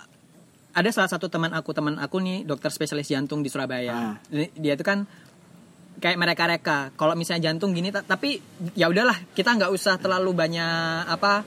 ada 0.72 0.88
salah 0.88 1.06
satu 1.06 1.28
teman 1.28 1.52
aku, 1.52 1.70
teman 1.70 1.96
aku 1.96 2.16
nih 2.18 2.42
dokter 2.42 2.68
spesialis 2.68 3.06
jantung 3.06 3.40
di 3.40 3.48
Surabaya. 3.48 3.92
Ah. 3.92 4.14
Dia- 4.30 4.72
itu 4.72 4.80
kan 4.80 5.04
kayak 5.94 6.16
mereka-reka. 6.16 6.90
Kalau 6.92 7.12
misalnya 7.12 7.46
jantung 7.46 7.70
gini, 7.70 7.88
ta- 7.88 8.02
tapi 8.02 8.40
ya 8.72 8.88
udahlah, 8.88 9.14
kita 9.30 9.52
nggak 9.52 9.70
usah 9.70 9.96
terlalu 9.96 10.32
banyak 10.32 10.64
apa 11.06 11.44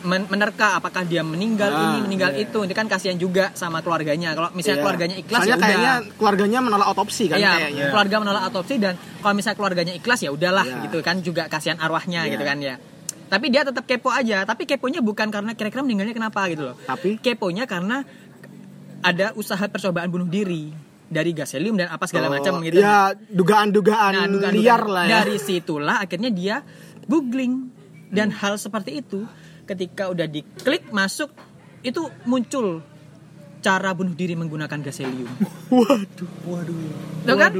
men- 0.00 0.24
menerka 0.24 0.78
apakah 0.78 1.02
dia 1.02 1.20
meninggal 1.20 1.68
Ah, 1.68 1.82
ini, 1.92 2.06
meninggal 2.06 2.30
iya. 2.32 2.46
itu. 2.46 2.58
Itu 2.62 2.72
kan 2.72 2.86
kasihan 2.86 3.18
juga 3.18 3.50
sama 3.52 3.82
keluarganya. 3.82 4.30
Kalau 4.32 4.54
misalnya 4.54 4.78
Iya. 4.78 4.84
keluarganya 4.86 5.16
ikhlas 5.18 5.38
Soalnya 5.38 5.50
ya 5.50 5.58
udah. 5.58 5.66
kayaknya 5.66 5.92
keluarganya 6.14 6.58
menolak 6.62 6.88
otopsi 6.88 7.24
kan 7.26 7.36
Iya, 7.36 7.50
kayaknya. 7.52 7.84
keluarga 7.90 8.16
menolak 8.18 8.42
otopsi 8.46 8.74
dan 8.78 8.94
kalau 9.18 9.34
misalnya 9.34 9.58
keluarganya 9.58 9.92
ikhlas 9.92 10.20
ya 10.22 10.30
udahlah 10.30 10.64
Iya. 10.64 10.82
gitu 10.86 10.98
kan 11.02 11.16
juga 11.18 11.42
kasihan 11.46 11.76
arwahnya 11.76 12.24
Iya. 12.24 12.32
gitu 12.32 12.44
kan 12.46 12.58
ya. 12.62 12.76
Tapi 13.28 13.52
dia 13.52 13.60
tetap 13.60 13.84
kepo 13.84 14.08
aja, 14.08 14.46
tapi 14.46 14.64
keponya 14.64 15.04
bukan 15.04 15.28
karena 15.28 15.52
kira-kira 15.52 15.84
meninggalnya 15.84 16.16
kenapa 16.16 16.48
gitu 16.48 16.64
loh. 16.64 16.76
Tapi 16.80 17.20
Keponya 17.20 17.68
karena 17.68 18.00
ada 19.00 19.32
usaha 19.34 19.62
percobaan 19.62 20.08
bunuh 20.08 20.26
diri 20.26 20.70
dari 21.04 21.32
gas 21.32 21.52
helium 21.52 21.74
dan 21.74 21.88
apa 21.88 22.04
segala 22.04 22.28
Oh, 22.28 22.34
macam 22.34 22.60
gitu. 22.60 22.78
Ya, 22.78 23.14
dugaan-dugaan 23.14 24.12
Nah, 24.12 24.26
dugaan- 24.26 24.52
liar 24.52 24.80
dugaan- 24.80 24.92
lah 24.92 25.04
ya. 25.04 25.10
Dari 25.20 25.36
situlah 25.36 25.96
akhirnya 25.98 26.28
dia 26.28 26.56
googling 27.04 27.72
dan 28.08 28.28
hal 28.30 28.56
seperti 28.56 29.00
itu 29.00 29.24
ketika 29.64 30.08
udah 30.08 30.24
diklik 30.24 30.88
masuk 30.90 31.32
itu 31.80 32.00
muncul 32.24 32.80
cara 33.58 33.90
bunuh 33.90 34.12
diri 34.12 34.32
menggunakan 34.32 34.78
gas 34.80 34.98
helium. 34.98 35.28
Waduh. 35.72 36.78
Tuh 37.24 37.36
kan? 37.36 37.52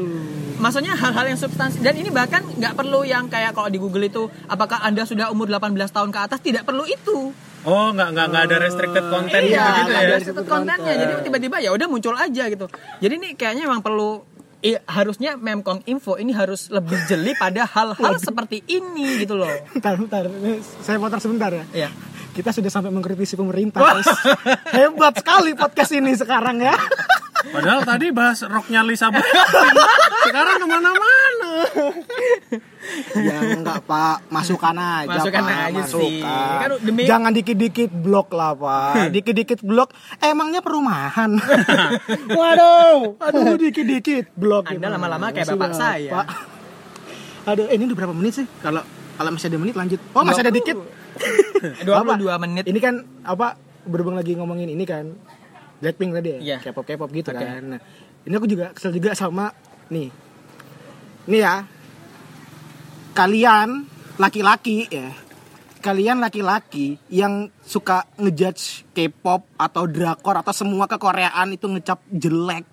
Maksudnya 0.59 0.95
hal-hal 0.95 1.27
yang 1.27 1.37
substansi 1.37 1.79
dan 1.79 1.95
ini 1.95 2.09
bahkan 2.09 2.43
nggak 2.43 2.75
perlu 2.75 3.03
yang 3.03 3.27
kayak 3.27 3.53
kalau 3.53 3.67
di 3.67 3.79
Google 3.79 4.05
itu 4.05 4.23
apakah 4.45 4.81
Anda 4.81 5.03
sudah 5.03 5.29
umur 5.29 5.47
18 5.47 5.75
tahun 5.89 6.11
ke 6.11 6.19
atas 6.21 6.39
tidak 6.41 6.63
perlu 6.63 6.85
itu. 6.85 7.31
Oh, 7.69 7.93
nggak 7.93 8.09
nggak 8.11 8.27
nggak 8.27 8.43
ada 8.45 8.57
restricted 8.59 9.05
content 9.07 9.43
iya, 9.45 9.61
gitu 9.61 9.71
gitu 9.79 9.93
ada 9.93 10.01
ya. 10.03 10.17
restricted 10.17 10.47
content-nya. 10.47 10.95
Jadi 10.97 11.13
tiba-tiba 11.23 11.57
ya 11.61 11.71
udah 11.71 11.87
muncul 11.87 12.17
aja 12.17 12.45
gitu. 12.49 12.67
Jadi 12.99 13.13
ini 13.15 13.29
kayaknya 13.37 13.69
memang 13.69 13.85
perlu 13.85 14.25
i- 14.61 14.81
harusnya 14.83 15.37
Memkom 15.37 15.85
Info 15.85 16.17
ini 16.17 16.33
harus 16.33 16.67
lebih 16.69 16.97
jeli 17.05 17.37
pada 17.37 17.63
hal-hal 17.65 18.17
seperti 18.19 18.65
ini 18.67 19.21
gitu 19.21 19.37
loh. 19.37 19.53
Bentar, 19.71 19.95
bentar. 19.95 20.25
Ini 20.25 20.65
Saya 20.81 20.97
potong 20.97 21.21
sebentar 21.21 21.53
ya. 21.53 21.65
Iya. 21.71 21.91
Kita 22.33 22.55
sudah 22.55 22.71
sampai 22.71 22.89
mengkritisi 22.89 23.35
pemerintah. 23.35 23.83
guys. 23.83 24.07
Hebat 24.71 25.19
sekali 25.19 25.53
podcast 25.53 25.93
ini 25.93 26.15
sekarang 26.15 26.59
ya. 26.59 26.73
Padahal 27.39 27.81
tadi 27.83 28.11
bahas 28.11 28.43
roknya 28.43 28.83
Lisa. 28.83 29.09
Sekarang 30.21 30.59
ke 30.59 30.67
mana-mana. 30.67 31.53
ya 33.15 33.37
enggak 33.53 33.79
Pak, 33.85 34.27
masukan 34.29 34.75
aja 34.75 35.09
Masukan 35.09 35.43
Pak, 35.43 35.55
aja 35.61 35.81
masukan. 35.81 36.03
sih. 36.03 36.21
Kan 36.59 36.71
demi- 36.81 37.07
Jangan 37.07 37.31
dikit-dikit 37.33 37.91
blok 37.93 38.29
lah 38.33 38.53
Pak. 38.53 39.11
Dikit-dikit 39.11 39.61
blok 39.63 39.91
emangnya 40.19 40.61
perumahan. 40.61 41.39
Waduh, 42.39 43.15
aduh 43.19 43.57
dikit-dikit 43.57 44.35
blok. 44.35 44.67
Anda 44.67 44.77
gimana 44.77 44.95
lama-lama 44.97 45.27
kayak 45.31 45.47
bapak 45.49 45.73
saya. 45.73 46.11
Pak? 46.13 46.27
Aduh, 47.49 47.65
eh, 47.67 47.75
ini 47.75 47.87
udah 47.87 47.97
berapa 47.97 48.13
menit 48.13 48.33
sih? 48.35 48.47
Kalau 48.61 48.83
kalau 49.15 49.31
masih 49.31 49.49
ada 49.49 49.59
menit 49.59 49.75
lanjut. 49.75 50.01
Oh, 50.13 50.23
masih 50.23 50.43
ada 50.43 50.53
dikit. 50.53 50.77
22 51.87 51.95
Apa? 51.95 52.37
menit. 52.39 52.65
Ini 52.67 52.79
kan 52.79 52.95
apa 53.23 53.57
berhubung 53.83 54.15
lagi 54.15 54.35
ngomongin 54.35 54.69
ini 54.69 54.85
kan 54.85 55.17
Blackpink 55.79 56.11
tadi 56.11 56.29
ya, 56.35 56.39
Iya. 56.39 56.57
K-pop 56.63 56.85
K-pop 56.87 57.11
gitu 57.15 57.31
Oke. 57.31 57.39
kan. 57.39 57.63
Nah, 57.77 57.81
ini 58.27 58.35
aku 58.35 58.47
juga 58.51 58.75
kesel 58.75 58.91
juga 58.95 59.15
sama 59.15 59.55
nih. 59.89 60.11
Nih 61.31 61.41
ya. 61.41 61.63
Kalian 63.15 63.87
laki-laki 64.19 64.91
ya. 64.91 65.15
Kalian 65.79 66.19
laki-laki 66.19 66.99
yang 67.07 67.47
suka 67.63 68.03
ngejudge 68.19 68.91
K-pop 68.91 69.47
atau 69.55 69.87
drakor 69.87 70.43
atau 70.43 70.51
semua 70.51 70.91
kekoreaan 70.91 71.55
itu 71.55 71.71
ngecap 71.71 72.03
jelek, 72.11 72.67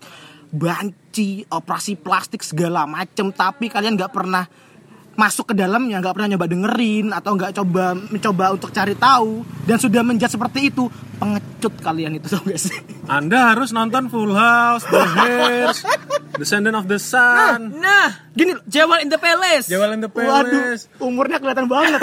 banci, 0.49 1.45
operasi 1.45 2.01
plastik 2.01 2.41
segala 2.41 2.89
macem 2.89 3.29
tapi 3.29 3.69
kalian 3.69 3.93
nggak 3.93 4.09
pernah 4.09 4.49
masuk 5.15 5.51
ke 5.51 5.53
dalamnya 5.55 6.03
nggak 6.03 6.15
pernah 6.15 6.29
nyoba 6.35 6.47
dengerin 6.47 7.07
atau 7.15 7.31
nggak 7.39 7.51
coba 7.55 7.95
mencoba 7.95 8.45
untuk 8.51 8.69
cari 8.75 8.95
tahu 8.99 9.47
dan 9.63 9.79
sudah 9.79 10.03
menjudge 10.03 10.35
seperti 10.35 10.59
itu 10.71 10.91
pengecut 11.17 11.73
kalian 11.79 12.19
itu 12.19 12.27
tau 12.35 12.43
gak 12.43 12.59
sih 12.59 12.75
Anda 13.07 13.55
harus 13.55 13.71
nonton 13.71 14.09
Full 14.09 14.33
House, 14.33 14.83
The 14.89 15.01
Hairs, 15.05 15.85
Descendant 16.35 16.75
of 16.75 16.89
the 16.91 16.99
Sun, 16.99 17.79
Nah, 17.79 18.33
gini 18.33 18.57
Jewel 18.65 19.05
in 19.05 19.09
the 19.13 19.21
Palace. 19.21 19.69
Jewel 19.71 19.93
in 19.95 20.01
the 20.03 20.11
waduh 20.11 20.51
Palace, 20.51 20.91
umurnya 20.99 21.39
kelihatan 21.39 21.69
banget 21.69 22.01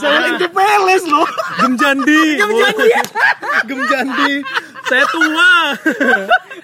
jangan 0.00 0.20
itu 0.36 0.48
peles 0.50 1.04
loh 1.06 1.28
Gemjandi. 1.62 2.22
Gemjandi. 2.40 2.88
Gemjandi. 3.68 4.32
Saya 4.88 5.04
tua. 5.08 5.52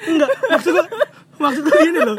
enggak 0.08 0.30
maksud 0.50 0.70
gue 0.74 0.86
maksud 1.38 1.62
gue 1.66 1.76
gini 1.86 2.00
loh 2.02 2.18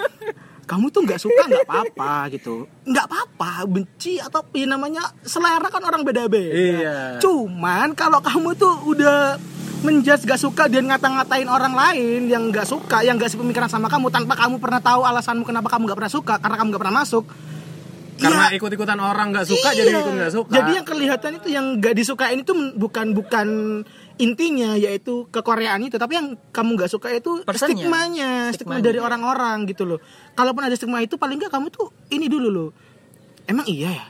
kamu 0.70 0.86
tuh 0.88 1.02
nggak 1.02 1.18
suka 1.18 1.42
nggak 1.44 1.66
apa-apa 1.66 2.14
gitu 2.30 2.70
nggak 2.86 3.06
apa-apa 3.06 3.52
benci 3.66 4.22
atau 4.22 4.46
ya 4.52 4.66
namanya 4.66 5.02
selera 5.24 5.66
kan 5.66 5.82
orang 5.82 6.06
beda-beda 6.06 6.54
Iya. 6.54 6.98
cuman 7.18 7.92
kalau 7.94 8.22
kamu 8.22 8.54
tuh 8.54 8.74
udah 8.86 9.42
menjudge 9.80 10.24
gak 10.24 10.38
suka 10.38 10.68
dan 10.68 10.86
ngata-ngatain 10.86 11.48
orang 11.48 11.72
lain 11.72 12.28
yang 12.28 12.48
nggak 12.48 12.68
suka 12.68 13.00
yang 13.00 13.16
nggak 13.16 13.32
sepemikiran 13.32 13.66
sama 13.66 13.88
kamu 13.88 14.08
tanpa 14.10 14.36
kamu 14.36 14.60
pernah 14.60 14.78
tahu 14.78 15.02
alasanmu 15.02 15.42
kenapa 15.42 15.68
kamu 15.68 15.88
nggak 15.88 15.98
pernah 15.98 16.14
suka 16.14 16.36
karena 16.36 16.56
kamu 16.56 16.68
nggak 16.70 16.84
pernah 16.84 16.98
masuk 17.00 17.26
Karena 18.20 18.52
ya, 18.52 18.60
ikut-ikutan 18.60 19.00
orang 19.00 19.32
nggak 19.32 19.48
suka 19.48 19.72
jadi 19.72 19.90
iya. 19.90 20.04
ikut 20.04 20.12
nggak 20.12 20.34
suka. 20.36 20.52
Jadi 20.52 20.72
yang 20.76 20.84
kelihatan 20.84 21.32
itu 21.40 21.48
yang 21.48 21.66
gak 21.80 21.96
disukain 21.96 22.44
itu 22.44 22.52
men- 22.52 22.76
bukan 22.76 23.16
bukan 23.16 23.48
intinya 24.20 24.76
yaitu 24.76 25.24
kekoreaan 25.32 25.80
itu, 25.80 25.96
tapi 25.96 26.20
yang 26.20 26.36
kamu 26.52 26.76
nggak 26.76 26.92
suka 26.92 27.16
itu 27.16 27.40
Personnya. 27.48 27.80
stigmanya, 27.80 28.32
stigma 28.52 28.76
Stigmanya. 28.76 28.84
dari 28.84 29.00
orang-orang 29.00 29.58
gitu 29.64 29.88
loh. 29.88 30.00
Kalaupun 30.40 30.64
ada 30.64 30.72
stigma 30.74 31.00
itu 31.00 31.16
paling 31.16 31.36
nggak 31.36 31.52
kamu 31.52 31.68
tuh 31.68 31.92
ini 32.10 32.26
dulu 32.26 32.48
loh. 32.48 32.70
emang 33.44 33.68
iya 33.68 33.92
ya 33.92 34.06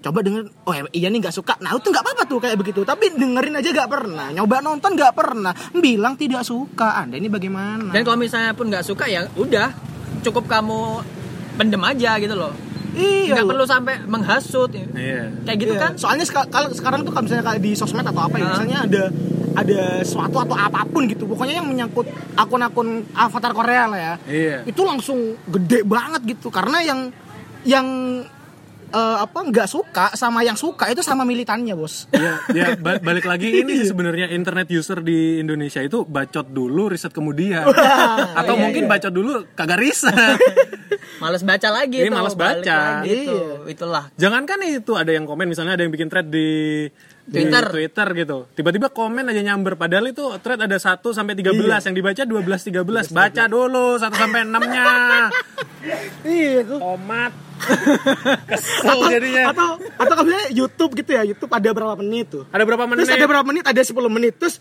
coba 0.00 0.18
denger 0.18 0.48
oh 0.64 0.72
iya 0.90 1.06
nih 1.06 1.20
nggak 1.20 1.30
suka 1.32 1.54
nah 1.58 1.70
itu 1.72 1.84
nggak 1.84 2.00
apa-apa 2.00 2.22
tuh 2.24 2.38
kayak 2.38 2.56
begitu 2.56 2.82
tapi 2.82 3.12
dengerin 3.12 3.52
aja 3.52 3.70
nggak 3.70 3.86
pernah 3.86 4.30
nyoba 4.30 4.58
nonton 4.60 4.90
nggak 4.92 5.12
pernah 5.12 5.52
bilang 5.76 6.14
tidak 6.14 6.42
suka 6.42 6.96
anda 6.96 7.14
ini 7.14 7.26
bagaimana 7.26 7.90
Dan 7.90 8.02
kalau 8.02 8.16
misalnya 8.16 8.50
pun 8.50 8.66
nggak 8.66 8.82
suka 8.82 9.04
ya 9.04 9.28
udah 9.32 9.70
cukup 10.20 10.46
kamu 10.46 11.02
pendem 11.52 11.82
aja 11.82 12.16
gitu 12.16 12.32
loh. 12.32 12.50
iya 12.92 13.34
Nggak 13.34 13.46
perlu 13.46 13.64
sampai 13.64 13.94
menghasut. 14.02 14.70
ya. 14.70 14.86
Iya. 14.88 15.22
Kayak 15.42 15.58
gitu 15.60 15.74
Iya. 15.74 15.80
kan? 15.80 15.92
soalnya 15.96 16.24
kalau 16.46 16.68
sekarang 16.70 17.00
tuh 17.02 17.10
kalau 17.10 17.24
misalnya 17.24 17.44
kayak 17.44 17.60
di 17.60 17.72
sosmed 17.72 18.02
atau 18.02 18.22
apa 18.22 18.36
ya 18.36 18.46
misalnya 18.48 18.78
ada 18.82 19.02
ada 19.54 19.80
sesuatu 20.00 20.36
atau 20.38 20.54
apa 20.54 20.82
pun 20.84 21.04
gitu 21.04 21.24
pokoknya 21.24 21.58
yang 21.58 21.66
menyangkut 21.66 22.06
akun-akun 22.34 22.88
avatar 23.12 23.52
Korea 23.52 23.84
lah 23.86 24.00
ya 24.00 24.14
Iya. 24.24 24.58
itu 24.64 24.80
langsung 24.80 25.18
gede 25.46 25.82
banget 25.82 26.24
gitu 26.26 26.48
karena 26.48 26.80
yang 26.80 27.00
yang 27.62 27.86
eh, 28.88 29.16
apa 29.18 29.38
nggak 29.42 29.64
suka 29.66 30.12
sama 30.12 30.40
yang 30.40 30.52
suka 30.54 30.88
itu 30.88 31.00
sama 31.00 31.22
militannya 31.22 31.72
bos 31.72 32.08
Ya, 32.10 32.36
ya 32.50 32.66
ba- 32.84 32.98
balik 32.98 33.24
lagi 33.24 33.48
ini 33.54 33.78
sih 33.78 33.88
sebenarnya 33.88 34.28
internet 34.28 34.68
user 34.68 35.00
di 35.00 35.38
Indonesia 35.38 35.78
itu 35.78 36.02
bacot 36.02 36.44
dulu 36.46 36.88
riset 36.88 37.10
kemudian 37.10 37.64
atau 38.32 38.54
mungkin 38.54 38.84
bacot 38.84 39.08
dulu 39.10 39.48
kagak 39.52 39.78
riset 39.78 40.12
Males 41.18 41.40
baca 41.40 41.68
lagi 41.70 42.02
Ini 42.02 42.08
tuh, 42.08 42.16
males 42.16 42.34
baca. 42.34 42.78
lagi. 42.98 43.14
Iya. 43.26 43.42
Itulah. 43.68 44.04
jangankan 44.14 44.58
itu 44.64 44.92
ada 44.92 45.08
yang 45.08 45.22
komen 45.22 45.46
misalnya 45.46 45.74
ada 45.74 45.82
yang 45.82 45.92
bikin 45.92 46.08
thread 46.08 46.26
di 46.26 46.88
di 47.22 47.46
Twitter. 47.46 47.64
Twitter 47.70 48.08
gitu. 48.18 48.38
Tiba-tiba 48.58 48.90
komen 48.90 49.30
aja 49.30 49.42
nyamber. 49.42 49.78
Padahal 49.78 50.10
itu 50.10 50.26
thread 50.42 50.58
ada 50.58 50.74
1 50.74 50.98
sampai 51.14 51.38
13 51.38 51.54
yang 51.86 51.94
dibaca 51.94 52.22
12 52.26 52.42
13 52.42 53.14
baca 53.14 53.42
dulu 53.46 53.96
1 53.98 54.10
sampai 54.10 54.40
6 54.42 54.74
nya 54.74 54.86
iya 56.26 56.62
tuh 56.62 56.78
tomat 56.78 57.32
kesel 58.50 58.98
jadinya. 59.10 59.54
atau 59.54 59.68
atau 59.78 60.14
misalnya 60.26 60.50
YouTube 60.50 60.92
gitu 60.98 61.10
ya. 61.14 61.22
YouTube 61.22 61.52
ada 61.54 61.70
berapa 61.70 61.94
menit 61.98 62.26
tuh? 62.30 62.44
Ada 62.50 62.62
berapa 62.66 62.84
menit 62.90 63.06
terus 63.06 63.14
ada 63.14 63.26
berapa 63.30 63.46
menit? 63.46 63.64
Ada 63.66 63.82
10 63.86 64.10
menit. 64.10 64.34
Terus 64.38 64.58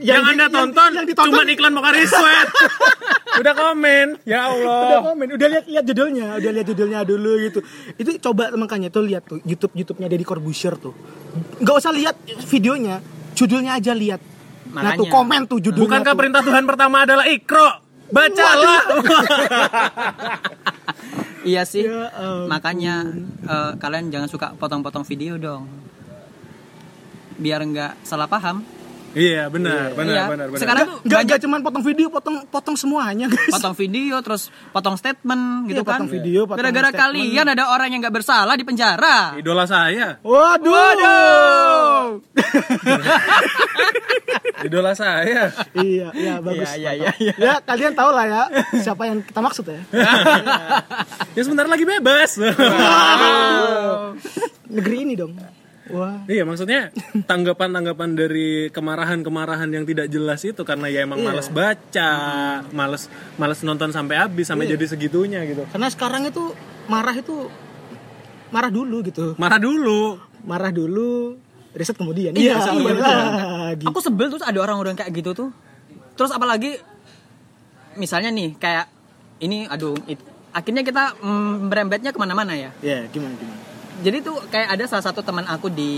yang, 0.00 0.22
di- 0.22 0.30
anda 0.36 0.46
tonton 0.52 0.90
yang 0.92 1.06
ditonton 1.08 1.44
cuma 1.44 1.52
iklan 1.52 1.72
Pocari 1.72 2.04
Sweat. 2.04 2.48
Udah 3.40 3.52
komen. 3.52 4.06
Ya 4.24 4.48
udah 4.48 4.72
Allah 4.72 5.00
komen. 5.12 5.26
Udah 5.36 5.48
lihat 5.52 5.64
lihat 5.68 5.84
judulnya. 5.84 6.40
Udah 6.40 6.50
lihat 6.56 6.66
judulnya 6.72 7.04
dulu 7.04 7.36
gitu. 7.44 7.60
Itu 8.00 8.16
coba 8.20 8.48
makanya 8.56 8.88
tuh 8.88 9.04
lihat 9.04 9.28
tuh 9.28 9.44
YouTube 9.44 9.76
YouTube-nya 9.76 10.08
Deddy 10.08 10.24
Corbuzier 10.24 10.72
tuh. 10.80 10.96
Nggak 11.60 11.74
usah 11.76 11.92
lihat 11.92 12.16
videonya 12.48 13.04
judulnya 13.36 13.76
aja 13.76 13.92
lihat. 13.92 14.24
Nah 14.72 14.96
tuh 14.96 15.08
komen 15.12 15.44
tuh 15.44 15.60
judulnya 15.60 15.84
bukankah 15.84 16.12
tuh. 16.16 16.18
perintah 16.24 16.40
Tuhan 16.40 16.64
pertama 16.64 17.04
adalah 17.04 17.28
ikro? 17.28 17.68
Bacalah. 18.08 18.80
Iya 21.46 21.62
sih. 21.62 21.86
Ya 21.86 22.10
ampun. 22.10 22.50
Makanya 22.50 22.94
eh, 23.46 23.72
kalian 23.78 24.10
jangan 24.10 24.26
suka 24.26 24.46
potong-potong 24.58 25.06
video 25.06 25.38
dong. 25.38 25.70
Biar 27.38 27.62
nggak 27.62 28.02
salah 28.02 28.26
paham. 28.26 28.66
Iya 29.16 29.48
benar 29.48 29.90
benar 29.90 30.12
Iya. 30.12 30.22
benar 30.28 30.46
benar. 30.46 30.60
Sekarang 30.60 30.84
tuh 30.84 30.96
nggak 31.00 31.16
banyak 31.16 31.26
nggak 31.26 31.40
cuman 31.40 31.58
potong 31.60 31.82
video 31.82 32.06
potong 32.06 32.36
potong 32.46 32.76
semuanya 32.76 33.26
guys. 33.26 33.50
Potong 33.50 33.74
video 33.74 34.14
terus 34.20 34.52
potong 34.70 34.94
statement 34.94 35.66
gitu 35.66 35.74
Iya, 35.74 35.82
kan. 35.82 35.90
potong 35.96 36.08
video, 36.12 36.40
potong 36.44 36.56
Gara-gara 36.60 36.88
kalian 36.92 37.46
ada 37.48 37.64
orang 37.68 37.88
yang 37.88 37.98
nggak 37.98 38.14
bersalah 38.14 38.52
di 38.52 38.62
penjara. 38.62 39.32
idola 39.34 39.64
saya. 39.64 40.20
Waduh! 40.20 40.68
Waduh. 40.68 42.04
idola 44.62 44.92
saya. 44.92 45.50
Iya 45.74 46.06
iya 46.12 46.32
bagus. 46.38 46.68
Iya, 46.74 46.90
iya, 46.94 47.10
iya, 47.16 47.32
ya 47.36 47.54
kalian 47.60 47.92
tahu 47.92 48.10
lah 48.10 48.24
ya 48.24 48.42
siapa 48.78 49.02
yang 49.04 49.18
kita 49.22 49.40
maksud 49.40 49.64
ya. 49.64 49.80
Ya 51.32 51.40
sebentar 51.40 51.64
lagi 51.64 51.84
bebas. 51.84 52.36
Negeri 54.66 54.96
ini 55.02 55.14
dong 55.14 55.32
wah. 55.90 56.22
Iya 56.26 56.42
maksudnya 56.42 56.90
tanggapan-tanggapan 57.24 58.10
dari 58.12 58.68
kemarahan-kemarahan 58.70 59.68
yang 59.68 59.84
tidak 59.84 60.06
jelas 60.06 60.42
itu 60.42 60.62
karena 60.62 60.86
ya 60.88 61.04
emang 61.04 61.20
Iya. 61.20 61.26
males 61.30 61.48
baca 61.48 62.10
males 62.70 63.02
males 63.36 63.60
nonton 63.62 63.90
sampai 63.90 64.16
habis 64.18 64.46
sampai 64.46 64.66
Iya. 64.66 64.74
jadi 64.74 64.84
segitunya 64.92 65.40
gitu. 65.44 65.62
Karena 65.70 65.88
sekarang 65.88 66.26
itu 66.26 66.54
marah 66.86 67.14
itu 67.14 67.46
marah 68.50 68.70
dulu 68.70 69.02
gitu. 69.02 69.34
Marah 69.36 69.58
dulu. 69.58 70.18
Marah 70.46 70.70
dulu 70.70 71.36
riset 71.74 71.94
kemudian. 71.94 72.32
Iya, 72.32 72.56
iya, 72.56 72.72
iya, 72.72 72.94
lagi 73.74 73.84
Aku 73.84 73.98
sebel 74.00 74.30
tuh 74.30 74.40
ada 74.40 74.58
orang-orang 74.58 74.94
kayak 74.96 75.10
gitu 75.12 75.34
tuh. 75.34 75.50
Terus 76.16 76.32
apalagi 76.32 76.78
misalnya 77.94 78.30
nih 78.30 78.56
kayak 78.56 78.86
ini 79.40 79.68
aduh 79.68 79.92
it- 80.06 80.24
akhirnya 80.52 80.80
kita 80.80 81.20
mm, 81.20 81.68
merembetnya 81.68 82.10
ke 82.12 82.18
mana-mana 82.18 82.56
ya. 82.56 82.72
ya 82.80 83.04
gimana 83.08 83.36
gimana 83.36 83.60
Jadi 83.98 84.18
tuh 84.20 84.36
kayak 84.46 84.68
ada 84.70 84.84
salah 84.84 85.04
satu 85.04 85.20
teman 85.20 85.44
aku 85.44 85.68
di 85.68 85.92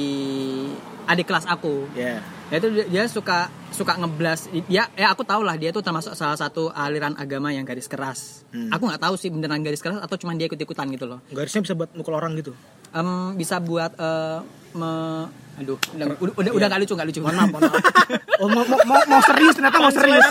adik 1.05 1.25
kelas 1.25 1.47
aku. 1.47 1.89
ya 1.93 2.21
Ya 2.49 2.57
itu 2.57 2.69
dia, 2.71 2.85
dia 2.87 3.05
suka 3.05 3.39
suka 3.69 3.93
ngeblas. 3.95 4.49
Dia 4.67 4.89
ya 4.91 5.07
aku 5.09 5.21
tahu 5.21 5.45
lah 5.45 5.53
dia 5.55 5.69
tuh 5.69 5.85
termasuk 5.85 6.15
salah 6.15 6.33
satu 6.35 6.73
aliran 6.73 7.13
agama 7.15 7.51
yang 7.51 7.63
garis 7.63 7.85
keras. 7.85 8.41
Aku 8.71 8.89
nggak 8.89 8.99
tahu 8.99 9.15
sih 9.15 9.29
beneran 9.29 9.61
garis 9.61 9.79
keras 9.79 10.01
atau 10.01 10.17
cuma 10.17 10.33
dia 10.33 10.49
ikut-ikutan 10.49 10.89
gitu 10.89 11.05
loh. 11.07 11.21
garisnya 11.29 11.61
bisa 11.61 11.75
buat 11.75 11.93
mukul 11.93 12.15
orang 12.15 12.33
gitu? 12.35 12.57
Em, 12.89 13.09
bisa 13.37 13.61
buat 13.61 13.93
eh, 13.95 14.41
me- 14.73 15.29
aduh 15.59 15.75
udah 15.93 16.07
udah 16.15 16.33
udah, 16.39 16.53
udah 16.55 16.67
nggak 16.71 16.81
lucu 16.81 16.95
nggak 16.95 17.09
lucu. 17.11 17.21
mohon 17.21 17.37
maaf 17.37 17.51
mohon 17.51 17.63
maaf. 17.67 17.83
Oh, 18.39 18.47
mau, 18.47 18.63
mau, 18.63 18.79
mau, 19.03 19.19
serius 19.21 19.59
ternyata 19.59 19.83
mau 19.83 19.91
serius. 19.91 20.23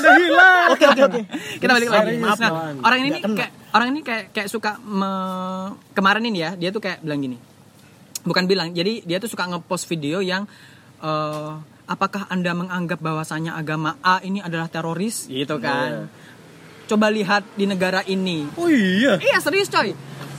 Oke 0.72 0.88
oke 0.88 1.02
oke. 1.04 1.22
Kita 1.60 1.76
balik 1.76 1.92
lagi. 1.92 2.16
Maaf, 2.18 2.40
nah, 2.40 2.50
orang 2.80 3.00
ini 3.04 3.10
kayak 3.20 3.52
orang 3.70 3.88
ini 3.92 4.00
kayak 4.00 4.24
kayak 4.32 4.48
suka 4.48 4.80
me- 4.80 5.76
kemarin 5.92 6.24
ini 6.24 6.40
ya 6.40 6.56
dia 6.56 6.72
tuh 6.72 6.80
kayak 6.80 7.04
bilang 7.04 7.20
gini 7.20 7.36
bukan 8.28 8.46
bilang 8.46 8.76
jadi 8.76 9.02
dia 9.08 9.18
tuh 9.18 9.32
suka 9.32 9.48
ngepost 9.48 9.88
video 9.88 10.20
yang 10.20 10.44
eh, 11.00 11.52
apakah 11.88 12.28
anda 12.28 12.52
menganggap 12.52 13.00
bahwasanya 13.00 13.56
agama 13.56 13.96
A 14.04 14.20
ini 14.22 14.44
adalah 14.44 14.68
teroris? 14.68 15.26
Gitu 15.32 15.56
kan. 15.58 16.12
Coba 16.88 17.12
lihat 17.12 17.44
di 17.56 17.66
negara 17.68 18.04
ini. 18.08 18.48
Oh 18.60 18.68
iya. 18.72 19.20
Iya 19.20 19.40
serius 19.40 19.72
coy. 19.72 19.96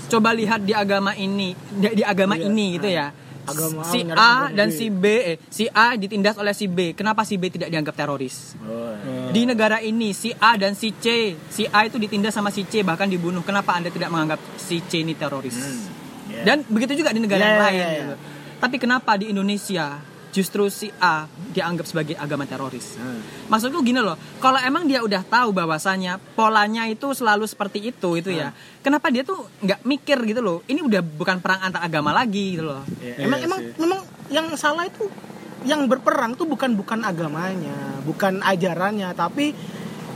Coba 0.09 0.33
lihat 0.33 0.64
di 0.64 0.72
agama 0.72 1.12
ini 1.16 1.53
di, 1.57 2.01
di 2.01 2.05
agama 2.05 2.37
ini 2.37 2.81
gitu 2.81 2.88
ya. 2.88 3.12
Agama 3.48 3.81
A 3.81 3.88
si 3.88 4.01
A 4.05 4.12
agama 4.12 4.53
dan 4.53 4.68
si 4.68 4.87
B 4.92 5.05
eh, 5.09 5.37
si 5.48 5.64
A 5.72 5.96
ditindas 5.96 6.37
oleh 6.37 6.53
si 6.53 6.68
B. 6.68 6.92
Kenapa 6.92 7.24
si 7.24 7.40
B 7.40 7.48
tidak 7.48 7.72
dianggap 7.72 7.96
teroris? 7.96 8.57
Di 9.29 9.44
negara 9.44 9.81
ini 9.85 10.16
si 10.16 10.33
A 10.37 10.57
dan 10.57 10.72
si 10.72 10.92
C, 10.96 11.37
si 11.48 11.64
A 11.68 11.85
itu 11.85 12.01
ditindas 12.01 12.33
sama 12.33 12.48
si 12.48 12.64
C 12.64 12.81
bahkan 12.81 13.09
dibunuh. 13.09 13.44
Kenapa 13.44 13.77
Anda 13.77 13.92
tidak 13.92 14.09
menganggap 14.09 14.40
si 14.57 14.81
C 14.85 15.05
ini 15.05 15.12
teroris? 15.16 15.57
Dan 16.45 16.62
begitu 16.67 16.93
juga 16.95 17.11
di 17.11 17.21
negara 17.21 17.38
Ya, 17.38 17.45
yang 17.45 17.55
ya, 17.55 17.62
lain. 17.62 17.79
ya, 17.79 17.87
ya. 17.87 17.97
gitu. 17.99 18.14
Tapi 18.59 18.77
kenapa 18.77 19.14
di 19.14 19.31
Indonesia 19.31 19.87
justru 20.29 20.69
si 20.69 20.93
A 20.99 21.25
dianggap 21.51 21.87
sebagai 21.87 22.14
agama 22.14 22.45
teroris? 22.45 22.99
Maksudku 23.47 23.81
gini 23.81 23.99
loh, 23.99 24.14
kalau 24.38 24.61
emang 24.61 24.85
dia 24.85 25.01
udah 25.01 25.23
tahu 25.23 25.51
bahwasanya 25.51 26.21
polanya 26.35 26.85
itu 26.85 27.11
selalu 27.12 27.49
seperti 27.49 27.88
itu 27.88 28.14
itu 28.14 28.31
ya, 28.31 28.53
kenapa 28.79 29.09
dia 29.09 29.25
tuh 29.25 29.49
nggak 29.59 29.81
mikir 29.83 30.19
gitu 30.27 30.41
loh? 30.41 30.59
Ini 30.64 30.85
udah 30.85 31.01
bukan 31.01 31.41
perang 31.41 31.64
antar 31.64 31.81
agama 31.81 32.12
lagi 32.12 32.55
gitu 32.55 32.67
loh. 32.67 32.83
emang 33.17 33.41
emang 33.41 33.61
memang 33.79 34.01
yang 34.29 34.47
salah 34.55 34.85
itu 34.85 35.09
yang 35.64 35.91
berperang 35.91 36.38
tuh 36.38 36.47
bukan 36.47 36.79
bukan 36.79 37.03
agamanya 37.03 37.99
bukan 38.07 38.38
ajarannya 38.47 39.11
tapi 39.11 39.51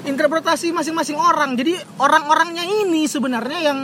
interpretasi 0.03 0.71
masing-masing 0.71 1.19
orang 1.19 1.55
jadi 1.55 1.79
orang-orangnya 1.99 2.63
ini 2.63 3.07
sebenarnya 3.07 3.59
yang 3.59 3.79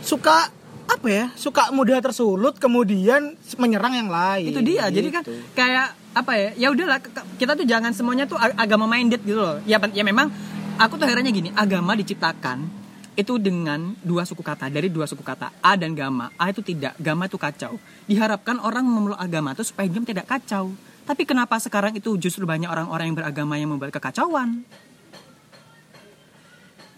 suka 0.00 0.52
apa 0.84 1.06
ya 1.06 1.24
suka 1.34 1.70
mudah 1.70 1.98
tersulut 1.98 2.56
kemudian 2.56 3.34
menyerang 3.56 3.94
yang 3.94 4.08
lain. 4.08 4.50
Itu 4.50 4.60
dia 4.60 4.86
jadi 4.88 5.08
kan 5.10 5.22
Gitu. 5.22 5.34
kayak 5.52 5.86
apa 6.12 6.32
ya 6.34 6.48
ya 6.56 6.68
udahlah 6.68 6.98
kita 7.36 7.52
tuh 7.54 7.64
jangan 7.64 7.90
semuanya 7.90 8.24
tuh 8.24 8.36
ag- 8.36 8.56
agama 8.56 8.84
minded 8.84 9.22
gitu 9.22 9.38
loh. 9.38 9.58
Ya 9.64 9.80
ya 9.88 10.02
memang 10.02 10.28
aku 10.76 10.94
tuh 10.96 11.06
herannya 11.06 11.30
gini 11.30 11.50
agama 11.52 11.94
diciptakan 11.94 12.68
itu 13.12 13.36
dengan 13.36 13.92
dua 14.00 14.24
suku 14.24 14.40
kata 14.40 14.68
dari 14.68 14.88
dua 14.88 15.04
suku 15.04 15.20
kata 15.20 15.52
a 15.60 15.76
dan 15.76 15.92
gama 15.92 16.32
a 16.34 16.48
itu 16.48 16.60
tidak 16.60 16.96
gama 16.96 17.26
itu 17.26 17.36
kacau. 17.36 17.76
Diharapkan 18.04 18.56
orang 18.58 18.84
memeluk 18.84 19.18
agama 19.18 19.52
itu 19.52 19.62
supaya 19.62 19.84
dia 19.86 20.00
tidak 20.02 20.26
kacau. 20.26 20.72
Tapi 21.02 21.26
kenapa 21.26 21.58
sekarang 21.58 21.92
itu 21.92 22.14
justru 22.14 22.46
banyak 22.46 22.70
orang-orang 22.70 23.10
yang 23.10 23.16
beragama 23.16 23.58
yang 23.58 23.74
membuat 23.74 23.90
kekacauan 23.90 24.62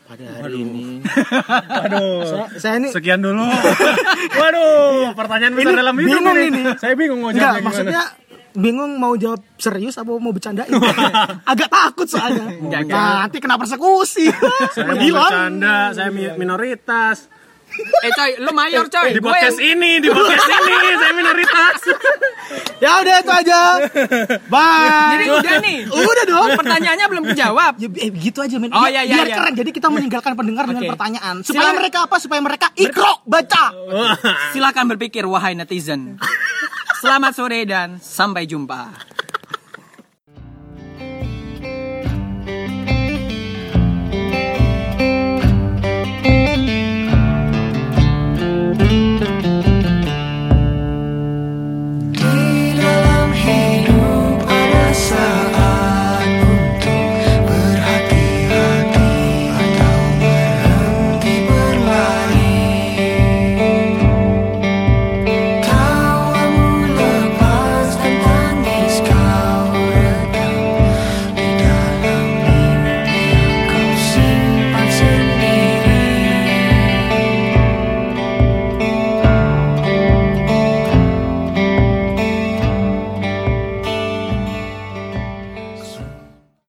pada 0.05 0.25
hari 0.37 0.59
ini. 0.61 1.01
Aduh 1.85 2.23
saya, 2.23 2.47
saya 2.55 2.75
ini 2.79 2.89
sekian 2.91 3.19
dulu. 3.19 3.45
Waduh 4.41 5.13
pertanyaan 5.13 5.53
besar 5.53 5.65
Ini 5.67 5.79
dalam 5.79 5.95
hidup 5.97 6.09
bingung 6.11 6.37
ini. 6.37 6.49
ini. 6.51 6.63
saya 6.77 6.95
bingung 6.95 7.19
mau 7.19 7.31
Enggak, 7.31 7.41
jawabnya 7.41 7.57
gimana. 7.57 7.67
maksudnya 7.67 8.03
bingung 8.55 8.93
mau 8.97 9.15
jawab 9.15 9.41
serius 9.57 9.97
apa 9.97 10.11
mau 10.15 10.31
bercandain 10.31 10.71
agak 11.51 11.69
takut 11.69 12.07
soalnya. 12.07 12.47
Enggak, 12.47 12.81
enggak. 12.85 13.15
Nanti 13.21 13.37
kena 13.39 13.57
persekusi. 13.57 14.27
Saya 14.71 14.85
mau 14.87 14.97
bercanda 15.01 15.77
saya 15.91 16.09
mi- 16.09 16.37
minoritas 16.37 17.27
Eh 18.05 18.13
coy, 18.13 18.31
lu 18.39 18.51
mayor 18.53 18.87
coy. 18.87 19.11
Di 19.11 19.21
Gue 19.21 19.29
podcast 19.29 19.59
yang- 19.59 19.77
ini, 19.77 19.91
di 19.99 20.09
podcast 20.09 20.47
ini 20.63 20.89
saya 20.95 21.13
minoritas. 21.13 21.79
Ya 22.85 23.01
udah 23.01 23.17
itu 23.17 23.33
aja. 23.33 23.61
Bye. 24.53 25.17
Jadi 25.17 25.25
udah 25.33 25.55
nih. 25.65 25.79
Udah 25.89 26.25
dong. 26.29 26.49
Pertanyaannya 26.61 27.07
belum 27.09 27.25
kejawab. 27.33 27.73
Ya, 27.81 27.89
eh, 27.89 28.13
gitu 28.13 28.45
aja 28.45 28.61
men. 28.61 28.69
Oh, 28.69 28.85
Biar- 28.85 28.93
iya, 28.93 29.03
iya, 29.03 29.15
biar 29.17 29.29
iya. 29.33 29.37
keren. 29.41 29.55
Jadi 29.57 29.71
kita 29.73 29.89
meninggalkan 29.89 30.37
pendengar 30.37 30.69
dengan 30.69 30.85
Oke. 30.85 30.91
pertanyaan. 30.93 31.41
Supaya 31.41 31.73
mereka 31.73 32.05
apa? 32.05 32.17
Supaya 32.21 32.45
mereka 32.45 32.69
ikro 32.77 33.25
baca. 33.25 33.73
Silakan 34.53 34.85
berpikir 34.93 35.25
wahai 35.25 35.57
netizen. 35.57 36.21
Selamat 37.01 37.33
sore 37.33 37.65
dan 37.65 37.97
sampai 37.97 38.45
jumpa. 38.45 39.14